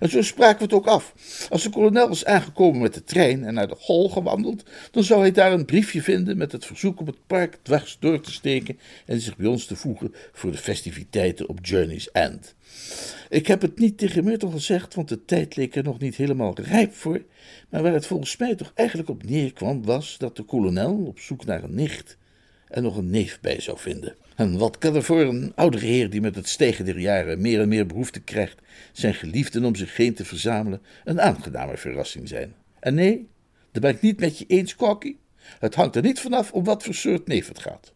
[0.00, 1.14] En zo spraken we het ook af.
[1.50, 5.20] Als de kolonel was aangekomen met de trein en naar de hol gewandeld, dan zou
[5.20, 8.78] hij daar een briefje vinden met het verzoek om het park dwars door te steken
[9.06, 12.54] en zich bij ons te voegen voor de festiviteiten op Journey's End.
[13.28, 16.54] Ik heb het niet tegen Myrtle gezegd, want de tijd leek er nog niet helemaal
[16.60, 17.22] rijp voor,
[17.68, 21.44] maar waar het volgens mij toch eigenlijk op neerkwam, was dat de kolonel op zoek
[21.44, 22.16] naar een nicht
[22.68, 24.16] en nog een neef bij zou vinden.
[24.38, 27.60] En wat kan er voor een oudere heer die met het stegen der jaren meer
[27.60, 28.60] en meer behoefte krijgt
[28.92, 32.54] zijn geliefden om zich heen te verzamelen een aangename verrassing zijn?
[32.80, 33.28] En nee,
[33.72, 35.16] daar ben ik niet met je eens, Corky.
[35.58, 37.92] Het hangt er niet vanaf om wat voor soort neef het gaat.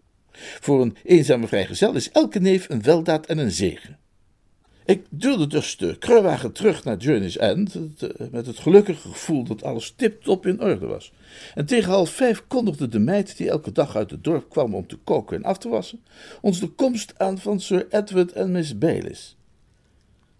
[0.60, 3.98] Voor een eenzame vrijgezel is elke neef een weldaad en een zegen.
[4.84, 9.62] Ik duwde dus de kruiwagen terug naar Journey's End, eh, met het gelukkige gevoel dat
[9.62, 11.12] alles tip-top in orde was.
[11.54, 14.86] En tegen half vijf kondigde de meid, die elke dag uit het dorp kwam om
[14.86, 16.02] te koken en af te wassen,
[16.40, 19.36] ons de komst aan van Sir Edward en Miss Baylis.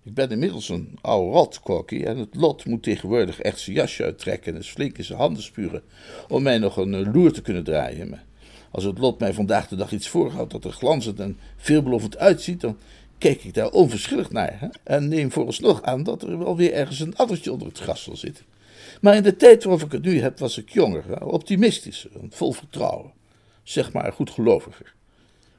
[0.04, 4.04] Ik ben inmiddels een oude rot, Corky, en het lot moet tegenwoordig echt zijn jasje
[4.04, 5.82] uittrekken en eens flink in zijn handen spuren
[6.28, 8.08] om mij nog een eh, loer te kunnen draaien.
[8.08, 8.24] Maar
[8.70, 12.60] als het lot mij vandaag de dag iets voorhoudt dat er glanzend en veelbelovend uitziet,
[12.60, 12.76] dan
[13.22, 14.68] keek ik daar onverschillig naar hè?
[14.84, 18.16] en neem vooralsnog aan dat er wel weer ergens een addertje onder het gras zal
[18.16, 18.44] zitten.
[19.00, 23.12] Maar in de tijd waarop ik het nu heb, was ik jonger, optimistischer vol vertrouwen.
[23.62, 24.94] Zeg maar goedgeloviger.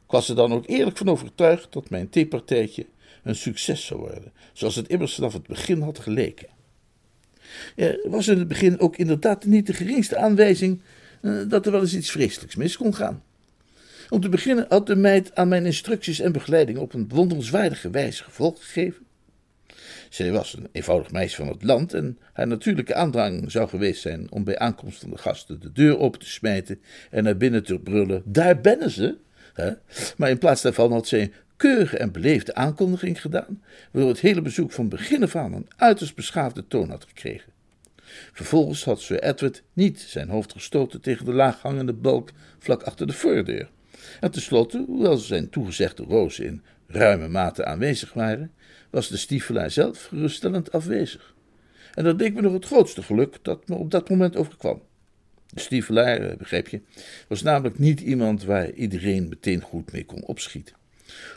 [0.05, 2.85] Ik was er dan ook eerlijk van overtuigd dat mijn theepartijtje
[3.23, 6.47] een succes zou worden, zoals het immers vanaf het begin had geleken.
[7.75, 10.81] Er was in het begin ook inderdaad niet de geringste aanwijzing
[11.21, 13.23] eh, dat er wel eens iets vreselijks mis kon gaan.
[14.13, 18.23] Om te beginnen had de meid aan mijn instructies en begeleiding op een wonderenswaardige wijze
[18.23, 19.05] gevolg gegeven.
[20.09, 24.31] Zij was een eenvoudig meisje van het land en haar natuurlijke aandrang zou geweest zijn
[24.31, 27.79] om bij aankomst van de gasten de deur open te smijten en naar binnen te
[27.79, 29.17] brullen: Daar bennen ze!
[29.53, 29.71] Hè?
[30.17, 34.41] Maar in plaats daarvan had zij een keurige en beleefde aankondiging gedaan, waardoor het hele
[34.41, 37.51] bezoek van begin af aan een uiterst beschaafde toon had gekregen.
[38.33, 43.13] Vervolgens had Sir Edward niet zijn hoofd gestoten tegen de laaghangende balk vlak achter de
[43.13, 43.69] voordeur.
[44.19, 48.51] En tenslotte, hoewel zijn toegezegde rozen in ruime mate aanwezig waren,
[48.89, 51.35] was de stiefelaar zelf geruststellend afwezig.
[51.93, 54.81] En dat deed me nog het grootste geluk dat me op dat moment overkwam.
[55.53, 56.81] De stiefelaar, eh, begreep je,
[57.27, 60.75] was namelijk niet iemand waar iedereen meteen goed mee kon opschieten.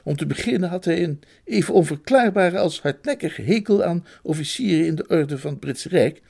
[0.05, 5.07] Om te beginnen had hij een even onverklaarbare als hardnekkige hekel aan officieren in de
[5.09, 6.23] orde van het Britse Rijk.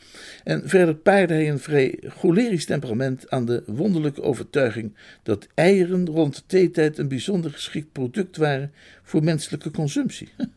[0.44, 6.44] En verder paarde hij een vrij cholerisch temperament aan de wonderlijke overtuiging dat eieren rond
[6.46, 8.72] theetijd een bijzonder geschikt product waren
[9.03, 10.29] voor menselijke consumptie.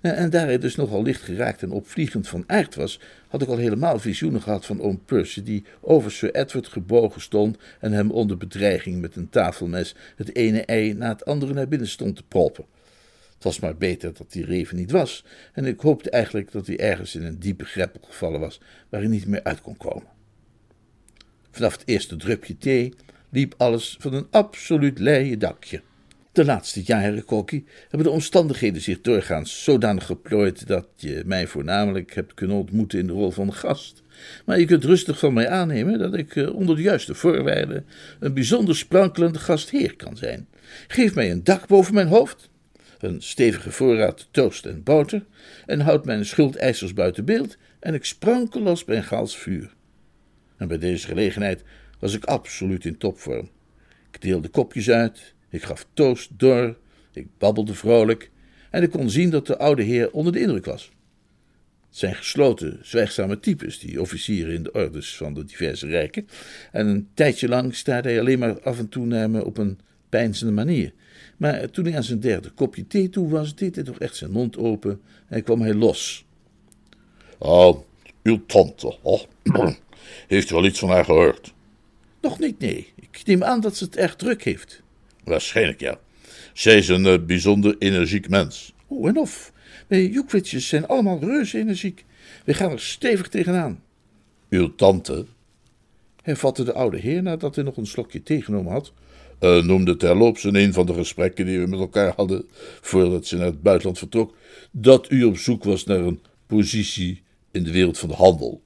[0.00, 3.56] En daar hij dus nogal licht geraakt en opvliegend van aard was, had ik al
[3.56, 8.36] helemaal visioenen gehad van oom Percy, die over Sir Edward gebogen stond en hem onder
[8.36, 12.64] bedreiging met een tafelmes het ene ei na het andere naar binnen stond te proppen.
[13.34, 16.78] Het was maar beter dat die reven niet was, en ik hoopte eigenlijk dat hij
[16.78, 20.08] ergens in een diepe greppel gevallen was, waar hij niet meer uit kon komen.
[21.50, 22.94] Vanaf het eerste drupje thee
[23.30, 25.82] liep alles van een absoluut leien dakje.
[26.32, 32.14] De laatste jaren, Kokkie, hebben de omstandigheden zich doorgaans zodanig geplooid dat je mij voornamelijk
[32.14, 34.02] hebt kunnen ontmoeten in de rol van gast.
[34.44, 37.86] Maar je kunt rustig van mij aannemen dat ik eh, onder de juiste voorwaarden
[38.20, 40.48] een bijzonder sprankelende gastheer kan zijn.
[40.88, 42.50] Geef mij een dak boven mijn hoofd,
[42.98, 45.24] een stevige voorraad toast en boter,
[45.66, 49.74] en houd mijn schuldeisers buiten beeld, en ik sprankel als Bengaals vuur.
[50.56, 51.62] En bij deze gelegenheid
[51.98, 53.50] was ik absoluut in topvorm.
[54.10, 56.76] Ik deelde kopjes uit, ik gaf toast door,
[57.12, 58.30] ik babbelde vrolijk,
[58.70, 60.90] en ik kon zien dat de oude heer onder de indruk was.
[61.88, 66.28] Het zijn gesloten, zwijgzame types, die officieren in de ordes van de diverse rijken,
[66.72, 69.78] en een tijdje lang staarde hij alleen maar af en toe naar me op een
[70.08, 70.92] pijnzende manier.
[71.36, 74.30] Maar toen hij aan zijn derde kopje thee toe was, deed hij toch echt zijn
[74.30, 76.24] mond open en kwam hij los.
[77.38, 77.78] Oh,
[78.22, 79.22] uw tante, oh.
[80.28, 81.52] heeft u wel iets van haar gehoord?
[82.20, 82.92] Nog niet, nee.
[83.00, 84.82] Ik neem aan dat ze het erg druk heeft.
[85.30, 85.98] Waarschijnlijk, ja.
[86.52, 88.72] Zij is een bijzonder energiek mens.
[88.86, 89.52] Oh, en of.
[89.86, 92.04] Wij Joekwitsjes zijn allemaal reuze energiek.
[92.44, 93.82] We gaan er stevig tegenaan.
[94.48, 95.26] Uw tante,
[96.22, 98.92] hervatte de oude heer nadat hij nog een slokje thee genomen had,
[99.40, 102.44] uh, noemde terloops in een van de gesprekken die we met elkaar hadden
[102.80, 104.36] voordat ze naar het buitenland vertrok,
[104.70, 108.62] dat u op zoek was naar een positie in de wereld van de handel.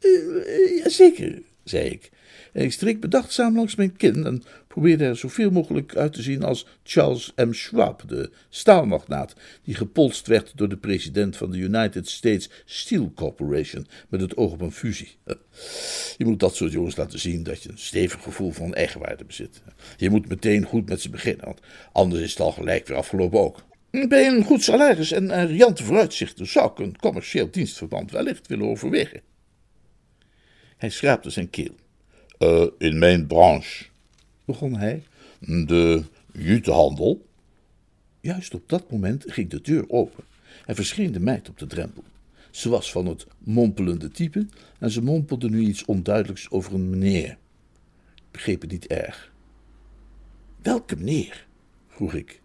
[0.00, 2.10] Uh, jazeker, zei ik.
[2.52, 6.42] En ik streek bedachtzaam langs mijn kin en probeerde er zoveel mogelijk uit te zien
[6.42, 7.52] als Charles M.
[7.52, 9.34] Schwab, de staalmagnaat,
[9.64, 14.52] die gepolst werd door de president van de United States Steel Corporation met het oog
[14.52, 15.16] op een fusie.
[16.18, 19.62] Je moet dat soort jongens laten zien dat je een stevig gevoel van eigenwaarde bezit.
[19.96, 21.60] Je moet meteen goed met ze beginnen, want
[21.92, 23.64] anders is het al gelijk weer afgelopen ook.
[24.08, 28.66] Bij een goed salaris en een riante vooruitzichten zou ik een commercieel dienstverband wellicht willen
[28.66, 29.20] overwegen.
[30.76, 31.74] Hij schraapte zijn keel.
[32.42, 33.84] Uh, in mijn branche,
[34.44, 35.02] begon hij,
[35.38, 36.02] de
[36.32, 37.26] jutehandel.
[38.20, 40.24] Juist op dat moment ging de deur open
[40.66, 42.04] en verscheen de meid op de drempel.
[42.50, 44.46] Ze was van het mompelende type
[44.78, 47.30] en ze mompelde nu iets onduidelijks over een meneer.
[48.14, 49.32] Ik begreep het niet erg.
[50.62, 51.46] Welke meneer?
[51.88, 52.40] vroeg ik.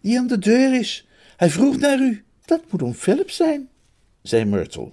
[0.00, 1.06] Die aan de deur is.
[1.36, 2.24] Hij vroeg naar u.
[2.44, 3.68] Dat moet om Philip zijn,
[4.22, 4.92] zei Myrtle.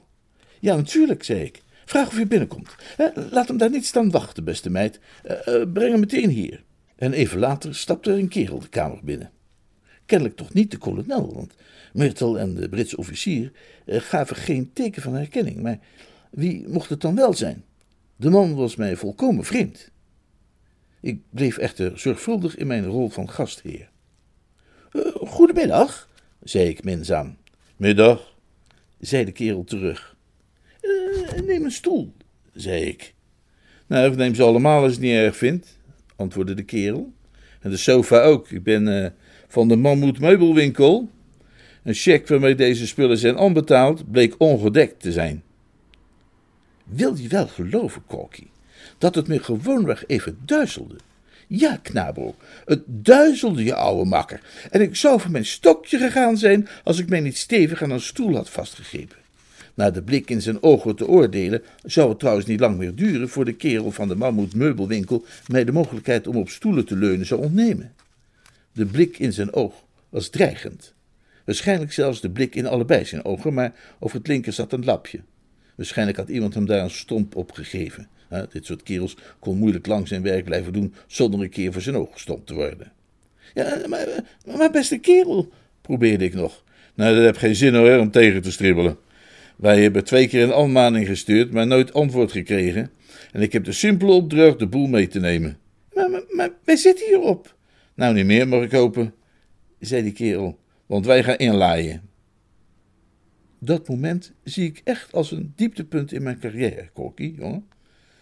[0.60, 1.64] Ja, natuurlijk, zei ik.
[1.86, 2.76] Vraag of u binnenkomt.
[3.32, 5.00] laat hem daar niet staan wachten, beste meid.
[5.24, 6.64] Eh, eh, breng hem meteen hier.
[6.96, 9.32] En even later stapte er een kerel de kamer binnen.
[10.06, 11.54] Kennelijk toch niet de kolonel, want
[11.94, 13.52] Myrtle en de Britse officier
[13.86, 15.62] eh, gaven geen teken van herkenning.
[15.62, 15.80] Maar
[16.32, 17.64] wie mocht het dan wel zijn?
[18.16, 19.92] De man was mij volkomen vreemd.
[21.00, 23.90] Ik bleef echter zorgvuldig in mijn rol van gastheer.
[25.16, 26.10] goedemiddag,
[26.44, 27.38] zei ik minzaam.
[27.76, 28.36] Middag,
[29.00, 30.15] zei de kerel terug.
[31.46, 32.14] Neem een stoel,
[32.54, 33.14] zei ik.
[33.88, 35.78] Nou, neem ze allemaal als je het niet erg vindt,
[36.16, 37.14] antwoordde de kerel.
[37.60, 38.52] En de sofa ook.
[38.52, 39.08] Ik ben uh,
[39.48, 41.10] van de Mammoet Meubelwinkel.
[41.84, 45.44] Een cheque waarmee deze spullen zijn onbetaald bleek ongedekt te zijn.
[46.84, 48.48] Wil je wel geloven, Corky,
[48.98, 50.96] dat het me gewoonweg even duizelde?
[51.48, 52.36] Ja, knabro,
[52.66, 54.42] het duizelde je oude makker.
[54.72, 58.02] En ik zou van mijn stokje gegaan zijn als ik mij niet stevig aan een
[58.02, 59.18] stoel had vastgegrepen.
[59.76, 63.30] Naar de blik in zijn ogen te oordelen, zou het trouwens niet lang meer duren
[63.30, 67.26] voor de kerel van de mammoet meubelwinkel mij de mogelijkheid om op stoelen te leunen
[67.26, 67.94] zou ontnemen.
[68.72, 70.94] De blik in zijn oog was dreigend.
[71.46, 75.20] Waarschijnlijk zelfs de blik in allebei zijn ogen, maar over het linker zat een lapje.
[75.76, 78.08] Waarschijnlijk had iemand hem daar een stomp op gegeven.
[78.52, 81.96] dit soort kerels kon moeilijk lang zijn werk blijven doen zonder een keer voor zijn
[81.96, 82.92] oog gestompt te worden.
[83.54, 84.08] Ja, maar,
[84.58, 86.64] maar beste kerel, probeerde ik nog.
[86.94, 88.98] Nou, dat heb geen zin hoor, om tegen te stribbelen.
[89.58, 92.92] Wij hebben twee keer een aanmaning gestuurd, maar nooit antwoord gekregen.
[93.32, 95.58] En ik heb de simpele opdracht de boel mee te nemen.
[95.94, 97.56] Maar, maar, wij zitten hierop.
[97.94, 99.14] Nou, niet meer, mag ik hopen,
[99.80, 102.02] zei die kerel, want wij gaan inlaaien.
[103.60, 107.66] Dat moment zie ik echt als een dieptepunt in mijn carrière, Corky, jongen.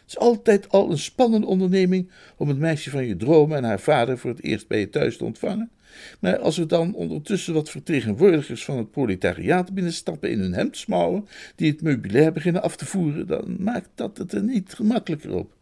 [0.02, 3.80] Het is altijd al een spannende onderneming om het meisje van je dromen en haar
[3.80, 5.72] vader voor het eerst bij je thuis te ontvangen.
[6.20, 11.72] Maar als er dan ondertussen wat vertegenwoordigers van het proletariaat binnenstappen in hun hemdsmouwen, die
[11.72, 15.54] het meubilair beginnen af te voeren, dan maakt dat het er niet gemakkelijker op.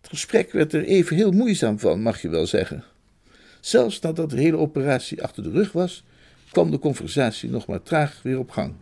[0.00, 2.84] Het gesprek werd er even heel moeizaam van, mag je wel zeggen.
[3.60, 6.04] Zelfs nadat de hele operatie achter de rug was,
[6.50, 8.74] kwam de conversatie nog maar traag weer op gang.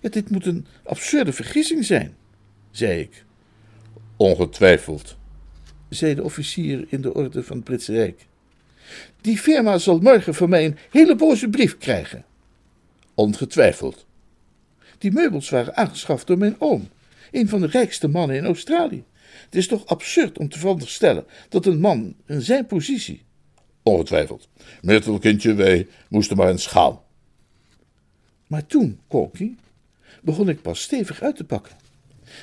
[0.00, 2.16] Ja, dit moet een absurde vergissing zijn,
[2.70, 3.24] zei ik.
[4.16, 5.16] Ongetwijfeld,
[5.88, 8.26] zei de officier in de orde van het Britse Rijk.
[9.20, 12.24] Die firma zal morgen van mij een hele boze brief krijgen.
[13.14, 14.06] Ongetwijfeld.
[14.98, 16.88] Die meubels waren aangeschaft door mijn oom,
[17.30, 19.04] een van de rijkste mannen in Australië.
[19.44, 23.22] Het is toch absurd om te veronderstellen dat een man in zijn positie.
[23.82, 24.48] Ongetwijfeld.
[24.82, 27.00] Myrtle, kindje, wij moesten maar eens gaan.
[28.46, 29.54] Maar toen, Corky,
[30.22, 31.85] begon ik pas stevig uit te pakken.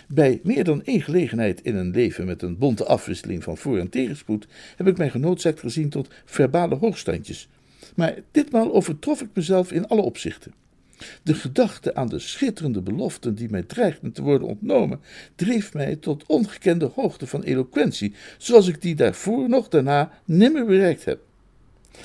[0.08, 3.90] Bij meer dan één gelegenheid in een leven met een bonte afwisseling van voor- en
[3.90, 7.48] tegenspoed heb ik mij genoodzaakt gezien tot verbale hoogstandjes.
[7.96, 10.54] Maar ditmaal overtrof ik mezelf in alle opzichten.
[11.24, 15.00] De gedachte aan de schitterende beloften die mij dreigden te worden ontnomen,
[15.36, 21.06] dreef mij tot ongekende hoogte van eloquentie, zoals ik die daarvoor nog daarna nimmer bereikt
[21.06, 21.20] heb.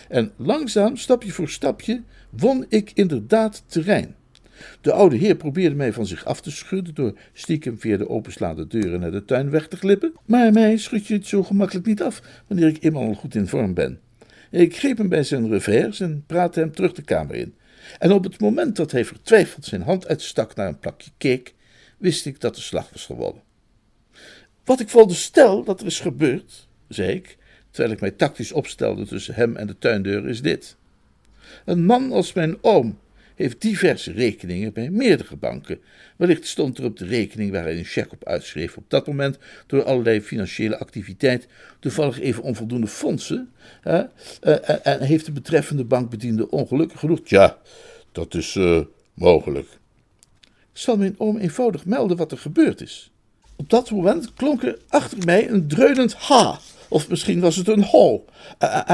[0.08, 4.14] En langzaam, stapje voor stapje, won ik inderdaad terrein.
[4.80, 8.66] De oude heer probeerde mij van zich af te schudden door stiekem via de openslaande
[8.66, 12.02] deuren naar de tuin weg te glippen, maar mij schud je het zo gemakkelijk niet
[12.02, 14.00] af wanneer ik eenmaal al goed in vorm ben.
[14.50, 17.54] Ik greep hem bij zijn revers en praatte hem terug de kamer in.
[17.98, 21.50] En op het moment dat hij vertwijfeld zijn hand uitstak naar een plakje cake,
[21.98, 23.42] wist ik dat de slag was gewonnen.
[24.64, 27.36] Wat ik stel dat er is gebeurd, zei ik,
[27.70, 30.76] terwijl ik mij tactisch opstelde tussen hem en de tuindeur, is dit.
[31.64, 32.98] Een man als mijn oom
[33.38, 35.80] heeft diverse rekeningen bij meerdere banken.
[36.16, 39.38] Wellicht stond er op de rekening waar hij een cheque op uitschreef op dat moment
[39.66, 41.46] door allerlei financiële activiteit
[41.80, 43.52] toevallig even onvoldoende fondsen.
[43.80, 44.02] Hè?
[44.40, 47.20] Eh, en heeft de betreffende bankbediende ongelukkig genoeg?
[47.24, 47.58] Ja,
[48.12, 48.80] dat is uh,
[49.14, 49.68] mogelijk.
[50.72, 53.10] Zal mijn oom eenvoudig melden wat er gebeurd is?
[53.56, 56.58] Op dat moment klonk er achter mij een dreunend ha.
[56.88, 58.24] Of misschien was het een ho.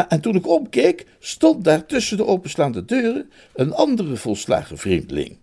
[0.08, 5.36] En toen ik omkeek, stond daar tussen de openslaande deuren een andere volslagen vreemdeling.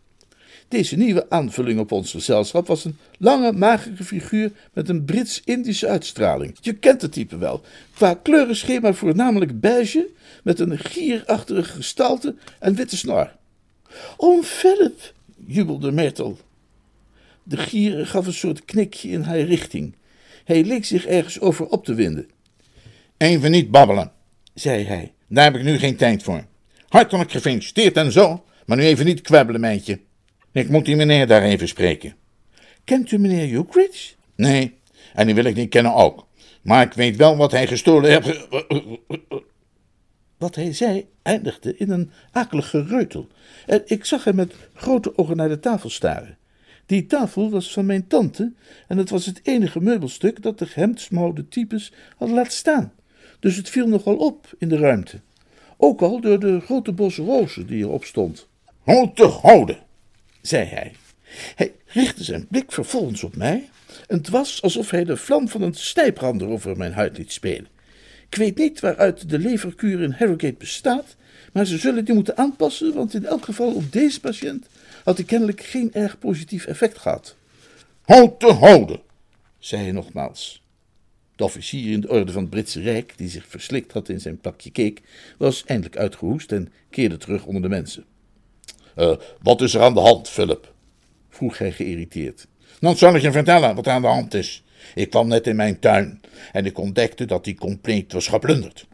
[0.68, 6.56] Deze nieuwe aanvulling op ons gezelschap was een lange, magere figuur met een Brits-Indische uitstraling.
[6.62, 7.62] Je kent het type wel.
[7.93, 10.08] Qua kleurenschema voornamelijk beige,
[10.43, 13.36] met een gierachtige gestalte en witte snor.
[14.18, 15.14] Oom Philip,
[15.45, 16.36] jubelde Myrtle.
[17.43, 19.95] De gier gaf een soort knikje in haar richting.
[20.43, 22.30] Hij leek zich ergens over op te winden.
[23.22, 24.11] Even niet babbelen,
[24.53, 25.13] zei hij.
[25.28, 26.45] Daar heb ik nu geen tijd voor.
[26.88, 29.99] Hartelijk gefeliciteerd en zo, maar nu even niet kwebbelen, meidje.
[30.51, 32.15] Ik moet die meneer daar even spreken.
[32.84, 34.13] Kent u meneer Ukridge?
[34.36, 34.78] Nee,
[35.13, 36.28] en die wil ik niet kennen ook.
[36.61, 38.47] Maar ik weet wel wat hij gestolen heeft.
[40.38, 43.28] Wat hij zei eindigde in een akelig gereutel.
[43.65, 46.38] En ik zag hem met grote ogen naar de tafel staren.
[46.86, 48.53] Die tafel was van mijn tante
[48.88, 52.93] en het was het enige meubelstuk dat de gehemdsmouwde types had laten staan.
[53.41, 55.19] Dus het viel nogal op in de ruimte.
[55.77, 58.47] Ook al door de grote bos rozen die erop stond.
[58.83, 59.79] Houd te houden,
[60.41, 60.93] zei hij.
[61.55, 63.69] Hij richtte zijn blik vervolgens op mij
[64.07, 67.67] en het was alsof hij de vlam van een snijbrander over mijn huid liet spelen.
[68.29, 71.15] Ik weet niet waaruit de leverkuur in Harrogate bestaat,
[71.53, 74.67] maar ze zullen die moeten aanpassen, want in elk geval op deze patiënt
[75.03, 77.35] had hij kennelijk geen erg positief effect gehad.
[78.01, 78.99] Houd te houden,
[79.59, 80.61] zei hij nogmaals.
[81.41, 84.39] De officier in de orde van het Britse Rijk, die zich verslikt had in zijn
[84.39, 85.01] plakje cake,
[85.37, 88.05] was eindelijk uitgehoest en keerde terug onder de mensen.
[88.97, 90.73] Uh, wat is er aan de hand, Philip?
[91.29, 92.47] vroeg hij geïrriteerd.
[92.79, 94.63] Dan zal ik je vertellen wat aan de hand is.
[94.95, 96.21] Ik kwam net in mijn tuin
[96.51, 98.87] en ik ontdekte dat die compleet was geplunderd.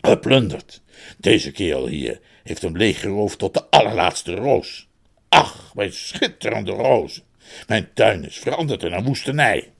[0.00, 0.82] Geplunderd.
[1.18, 4.88] Deze kerel hier heeft hem leeggeroofd tot de allerlaatste roos.
[5.28, 7.22] Ach, mijn schitterende rozen.
[7.66, 9.70] Mijn tuin is veranderd in een woestenij.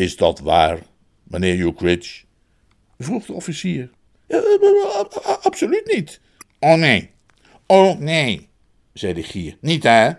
[0.00, 0.78] Is dat waar,
[1.22, 2.24] meneer Ukridge?
[2.98, 3.90] vroeg de officier.
[5.42, 6.20] absoluut niet.
[6.58, 7.10] Oh nee,
[7.66, 8.48] oh nee,
[8.92, 9.56] zei de gier.
[9.60, 10.10] Niet hè?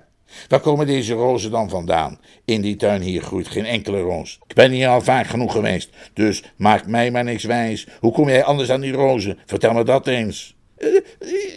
[0.48, 2.20] Waar komen deze rozen dan vandaan?
[2.46, 4.40] In die tuin hier groeit geen enkele roos.
[4.48, 7.88] Ik ben hier al vaak genoeg geweest, dus maak mij maar niks wijs.
[8.00, 9.38] Hoe kom jij anders aan die rozen?
[9.46, 10.56] Vertel me dat eens.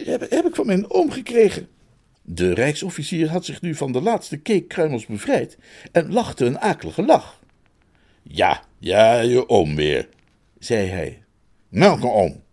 [0.05, 1.67] Heb, heb ik van mijn oom gekregen.
[2.21, 5.57] De rijksofficier had zich nu van de laatste keekkruimels bevrijd
[5.91, 7.43] en lachte een akelige lach.
[8.27, 10.09] Ja, ja, je oom weer,
[10.59, 11.23] zei hij.
[11.69, 12.43] Welke oom?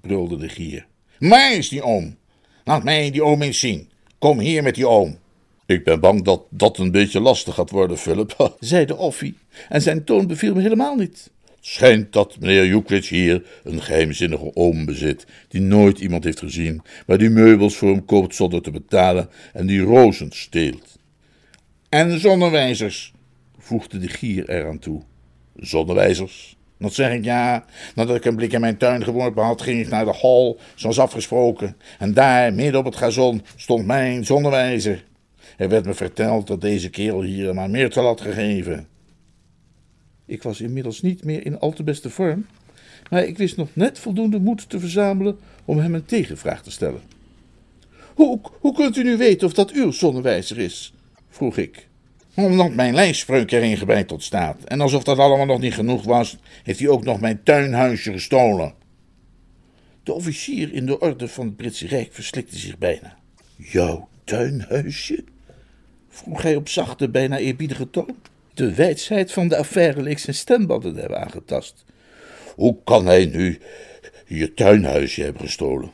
[0.00, 0.86] brulde de gier.
[1.18, 2.16] Waar is die oom?
[2.64, 3.90] Laat mij die oom eens zien.
[4.18, 5.18] Kom hier met die oom.
[5.66, 9.36] Ik ben bang dat dat een beetje lastig gaat worden, Philip, zei de offie,
[9.68, 11.30] en zijn toon beviel me helemaal niet.
[11.44, 16.82] Het schijnt dat meneer Jukwitsch hier een geheimzinnige oom bezit, die nooit iemand heeft gezien,
[17.06, 20.98] maar die meubels voor hem koopt zonder te betalen en die rozen steelt.
[21.88, 23.12] En zonnewijzers,
[23.58, 25.02] voegde de gier eraan toe.
[25.56, 26.56] Zonnewijzers?
[26.78, 27.64] Dat zeg ik ja.
[27.94, 30.98] Nadat ik een blik in mijn tuin geworpen had, ging ik naar de hal, zoals
[30.98, 31.76] afgesproken.
[31.98, 35.04] En daar, midden op het gazon, stond mijn zonnewijzer.
[35.56, 38.88] Er werd me verteld dat deze kerel hier maar meer te had gegeven.
[40.26, 42.46] Ik was inmiddels niet meer in al te beste vorm,
[43.10, 47.00] maar ik wist nog net voldoende moed te verzamelen om hem een tegenvraag te stellen.
[48.14, 50.94] Hoe, hoe kunt u nu weten of dat uw zonnewijzer is?
[51.28, 51.88] vroeg ik.
[52.34, 54.64] Omdat mijn lijstspreuk erin gebreid tot staat.
[54.64, 58.74] En alsof dat allemaal nog niet genoeg was, heeft hij ook nog mijn tuinhuisje gestolen.
[60.02, 63.16] De officier in de orde van het Britse Rijk verslikte zich bijna.
[63.56, 65.24] Jouw tuinhuisje?
[66.08, 68.16] vroeg hij op zachte, bijna eerbiedige toon.
[68.54, 71.84] De wijsheid van de affaire leek zijn stembanden hebben aangetast.
[72.54, 73.58] Hoe kan hij nu
[74.26, 75.92] je tuinhuisje hebben gestolen?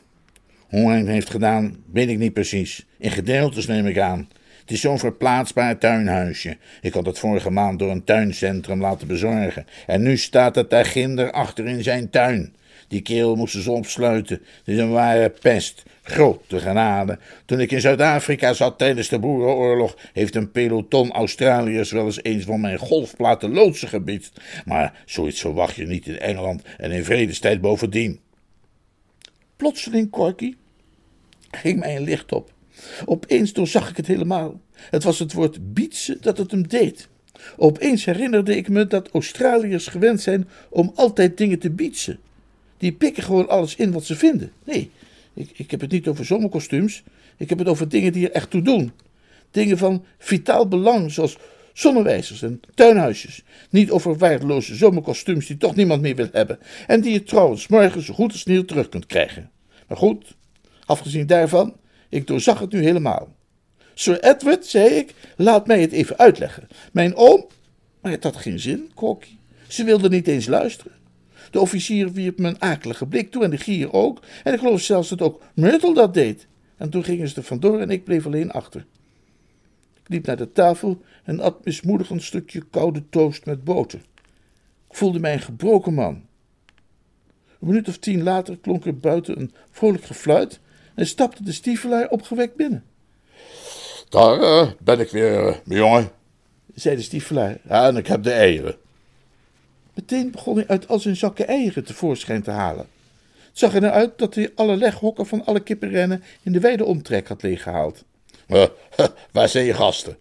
[0.69, 2.85] Hoe hij het heeft gedaan, weet ik niet precies.
[2.97, 4.29] In gedeeltes neem ik aan.
[4.71, 6.57] Het is zo'n verplaatsbaar tuinhuisje.
[6.81, 9.65] Ik had het vorige maand door een tuincentrum laten bezorgen.
[9.87, 12.55] En nu staat het daar ginder achter in zijn tuin.
[12.87, 14.35] Die kerel moesten ze opsluiten.
[14.35, 15.83] Het is een ware pest.
[16.01, 17.19] Grote genade.
[17.45, 22.43] Toen ik in Zuid-Afrika zat tijdens de Boerenoorlog, heeft een peloton Australiërs wel eens eens
[22.43, 24.31] van mijn golfplaten loodsen gebied.
[24.65, 28.19] Maar zoiets verwacht je niet in Engeland en in vredestijd bovendien.
[29.55, 30.55] Plotseling, Corky,
[31.51, 32.51] ging mij een licht op.
[33.05, 34.59] Opeens doorzag ik het helemaal.
[34.75, 37.07] Het was het woord bietsen dat het hem deed.
[37.57, 42.19] Opeens herinnerde ik me dat Australiërs gewend zijn om altijd dingen te bietsen.
[42.77, 44.51] Die pikken gewoon alles in wat ze vinden.
[44.63, 44.91] Nee,
[45.33, 47.03] ik, ik heb het niet over zomerkostuums.
[47.37, 48.91] Ik heb het over dingen die er echt toe doen.
[49.51, 51.37] Dingen van vitaal belang, zoals
[51.73, 53.43] zonnewijzers en tuinhuisjes.
[53.69, 56.59] Niet over waardeloze zomerkostuums die toch niemand meer wil hebben.
[56.87, 59.49] En die je trouwens morgen zo goed als nieuw terug kunt krijgen.
[59.87, 60.35] Maar goed,
[60.85, 61.75] afgezien daarvan,
[62.11, 63.35] ik doorzag het nu helemaal.
[63.93, 66.67] Sir Edward, zei ik, laat mij het even uitleggen.
[66.93, 67.45] Mijn oom.
[68.01, 69.37] Maar het had geen zin, Corky.
[69.67, 70.91] Ze wilde niet eens luisteren.
[71.51, 74.21] De officier wierp me een akelige blik toe en de gier ook.
[74.43, 76.47] En ik geloof zelfs dat ook Myrtle dat deed.
[76.77, 78.85] En toen gingen ze er vandoor en ik bleef alleen achter.
[80.03, 83.99] Ik liep naar de tafel en at mismoedig een stukje koude toast met boter.
[84.89, 86.13] Ik voelde mij een gebroken man.
[87.59, 90.59] Een minuut of tien later klonk er buiten een vrolijk gefluit
[91.01, 92.85] en stapte de stiefelaar opgewekt binnen.
[94.09, 96.11] Daar uh, ben ik weer, uh, mijn jongen,
[96.73, 97.57] zei de stiefelaar.
[97.67, 98.75] Ja, en ik heb de eieren.
[99.93, 102.87] Meteen begon hij uit al zijn zakken eieren tevoorschijn te halen.
[103.47, 106.85] Het zag er naar uit dat hij alle leghokken van alle kippenrennen in de wijde
[106.85, 108.03] omtrek had leeggehaald.
[108.47, 108.65] Uh,
[109.31, 110.17] waar zijn je gasten?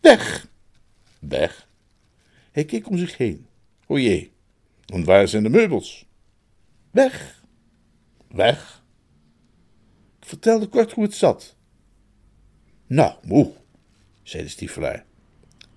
[0.00, 0.46] Weg.
[1.18, 1.68] Weg?
[2.50, 3.46] Hij keek om zich heen.
[3.86, 4.32] O jee,
[4.86, 6.06] en waar zijn de meubels?
[6.90, 7.42] Weg.
[8.28, 8.77] Weg?
[10.28, 11.54] Vertelde kort hoe het zat.
[12.86, 13.50] Nou, moe,
[14.22, 15.04] zei de stiefelaar.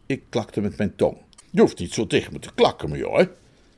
[0.06, 1.18] Ik klakte met mijn tong.
[1.52, 3.32] Je hoeft niet zo tegen me te klakken, mijn jongen,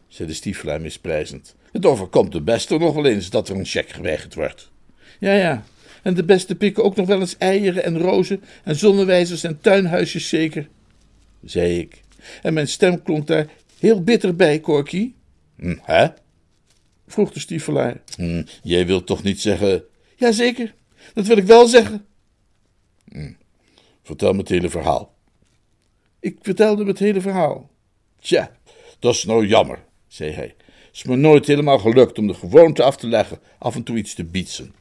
[0.08, 1.56] zei de stiefelaar misprijzend.
[1.72, 4.72] Het overkomt de beste nog wel eens dat er een cheque geweigerd wordt.
[5.20, 5.64] Ja, ja,
[6.04, 10.30] en de beste pikken ook nog wel eens eieren en rozen en zonnewijzers en tuinhuisjes
[10.30, 10.70] zeker,
[11.44, 12.02] zei ik.
[12.42, 13.48] En mijn stem klonk daar
[13.80, 15.14] heel bitter bij, Corky.
[15.56, 16.08] Hm, hè?
[17.08, 18.02] vroeg de stiefelaar.
[18.16, 19.84] Hm, jij wilt toch niet zeggen...
[20.16, 20.76] Jazeker,
[21.14, 22.06] dat wil ik wel zeggen.
[23.12, 23.34] Hm.
[24.04, 25.14] Vertel me het hele verhaal.
[26.20, 27.70] Ik vertelde hem het hele verhaal.
[28.20, 28.52] Tja,
[29.00, 30.56] dat is nou jammer, zei hij.
[30.58, 33.98] Het is me nooit helemaal gelukt om de gewoonte af te leggen af en toe
[33.98, 34.74] iets te bietsen.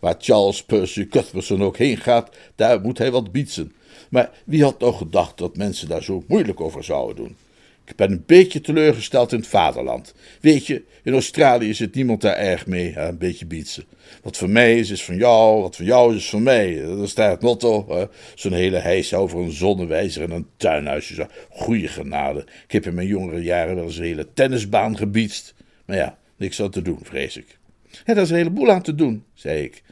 [0.00, 3.72] waar Charles Percy Cuthbertson ook heen gaat, daar moet hij wat bietsen.
[4.10, 7.36] Maar wie had nou gedacht dat mensen daar zo moeilijk over zouden doen?
[7.84, 10.14] Ik ben een beetje teleurgesteld in het vaderland.
[10.40, 13.84] Weet je, in Australië zit niemand daar erg mee, een beetje bietsen.
[14.22, 16.80] Wat voor mij is, is van jou, wat voor jou is, van mij.
[16.80, 18.08] Dat is daar het motto.
[18.34, 21.28] Zo'n hele heis over een zonnewijzer en een tuinhuisje.
[21.50, 22.40] Goeie genade.
[22.64, 25.54] Ik heb in mijn jongere jaren wel eens een hele tennisbaan gebietst.
[25.84, 27.58] Maar ja, niks aan te doen, vrees ik.
[28.04, 29.82] Daar is een heleboel aan te doen, zei ik.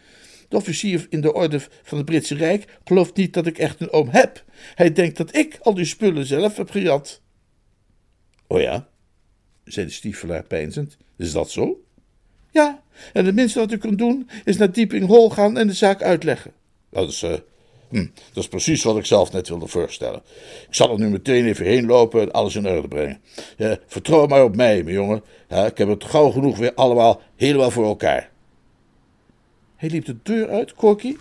[0.49, 3.91] De officier in de orde van het Britse Rijk gelooft niet dat ik echt een
[3.91, 4.45] oom heb.
[4.75, 7.21] Hij denkt dat ik al die spullen zelf heb gejat.
[8.53, 8.89] Oh ja,
[9.65, 10.97] zei de stiefelaar peinzend.
[11.17, 11.81] Is dat zo?
[12.51, 12.83] Ja,
[13.13, 16.03] en het minste wat u kunt doen is naar Dieping Hol gaan en de zaak
[16.03, 16.53] uitleggen.
[16.89, 17.33] Dat is, uh,
[17.89, 20.23] hm, dat is precies wat ik zelf net wilde voorstellen.
[20.69, 23.21] Ik zal er nu meteen even heen lopen en alles in orde brengen.
[23.87, 25.23] Vertrouw maar op mij, mijn jongen.
[25.49, 28.31] Ik heb het gauw genoeg weer allemaal helemaal voor elkaar.
[29.77, 31.17] Hij liep de deur uit, Corky.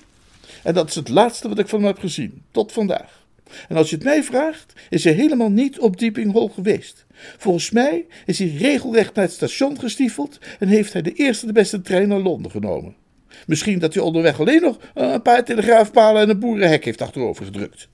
[0.63, 3.18] En dat is het laatste wat ik van hem heb gezien, tot vandaag.
[3.67, 7.05] En als je het mij vraagt, is hij helemaal niet op Dieping Hol geweest.
[7.37, 11.53] Volgens mij is hij regelrecht naar het station gestiefeld en heeft hij de eerste de
[11.53, 12.95] beste trein naar Londen genomen.
[13.47, 17.87] Misschien dat hij onderweg alleen nog een paar telegraafpalen en een boerenhek heeft achterover gedrukt.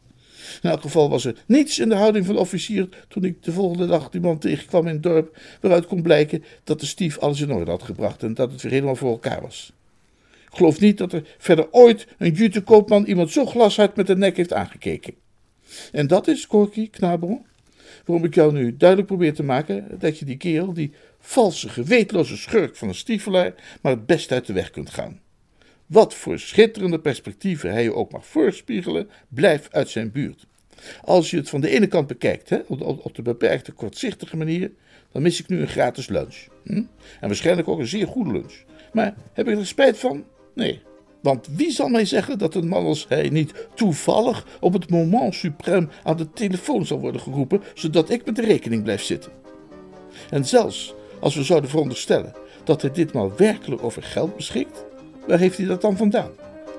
[0.62, 3.52] In elk geval was er niets in de houding van de officier toen ik de
[3.52, 7.42] volgende dag die man tegenkwam in het dorp, waaruit kon blijken dat de stief alles
[7.42, 9.74] in orde had gebracht en dat het weer helemaal voor elkaar was.
[10.50, 14.38] Ik geloof niet dat er verder ooit een jutekoopman iemand zo glashard met de nek
[14.38, 15.14] heeft aangekeken.
[15.92, 17.46] En dat is, Corky, knabel,
[18.06, 22.38] waarom ik jou nu duidelijk probeer te maken dat je die kerel, die valse, geweetloze
[22.38, 25.20] schurk van een stiefelaar, maar het best uit de weg kunt gaan.
[25.86, 30.46] Wat voor schitterende perspectieven hij je ook mag voorspiegelen, blijf uit zijn buurt.
[31.02, 34.72] Als je het van de ene kant bekijkt, hè, op, de beperkte, kortzichtige manier,
[35.12, 36.48] dan mis ik nu een gratis lunch.
[36.64, 36.74] Hm?
[36.74, 36.88] En
[37.28, 38.64] waarschijnlijk ook een zeer goede lunch.
[38.94, 40.24] Maar heb ik er spijt van?
[40.54, 40.82] Nee,
[41.26, 45.36] want wie zal mij zeggen dat een man als hij niet toevallig op het moment
[45.36, 49.32] suprême aan de telefoon zal worden geroepen, zodat ik met de rekening blijf zitten?
[50.30, 54.86] En zelfs als we zouden veronderstellen dat hij ditmaal werkelijk over geld beschikt,
[55.28, 56.32] waar heeft hij dat dan vandaan?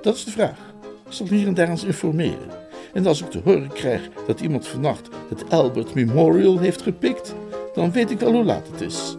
[0.03, 0.75] Dat is de vraag.
[1.07, 2.51] Ik zal hier en daar eens informeren.
[2.93, 7.35] En als ik te horen krijg dat iemand vannacht het Albert Memorial heeft gepikt,
[7.75, 9.17] dan weet ik wel hoe laat het is.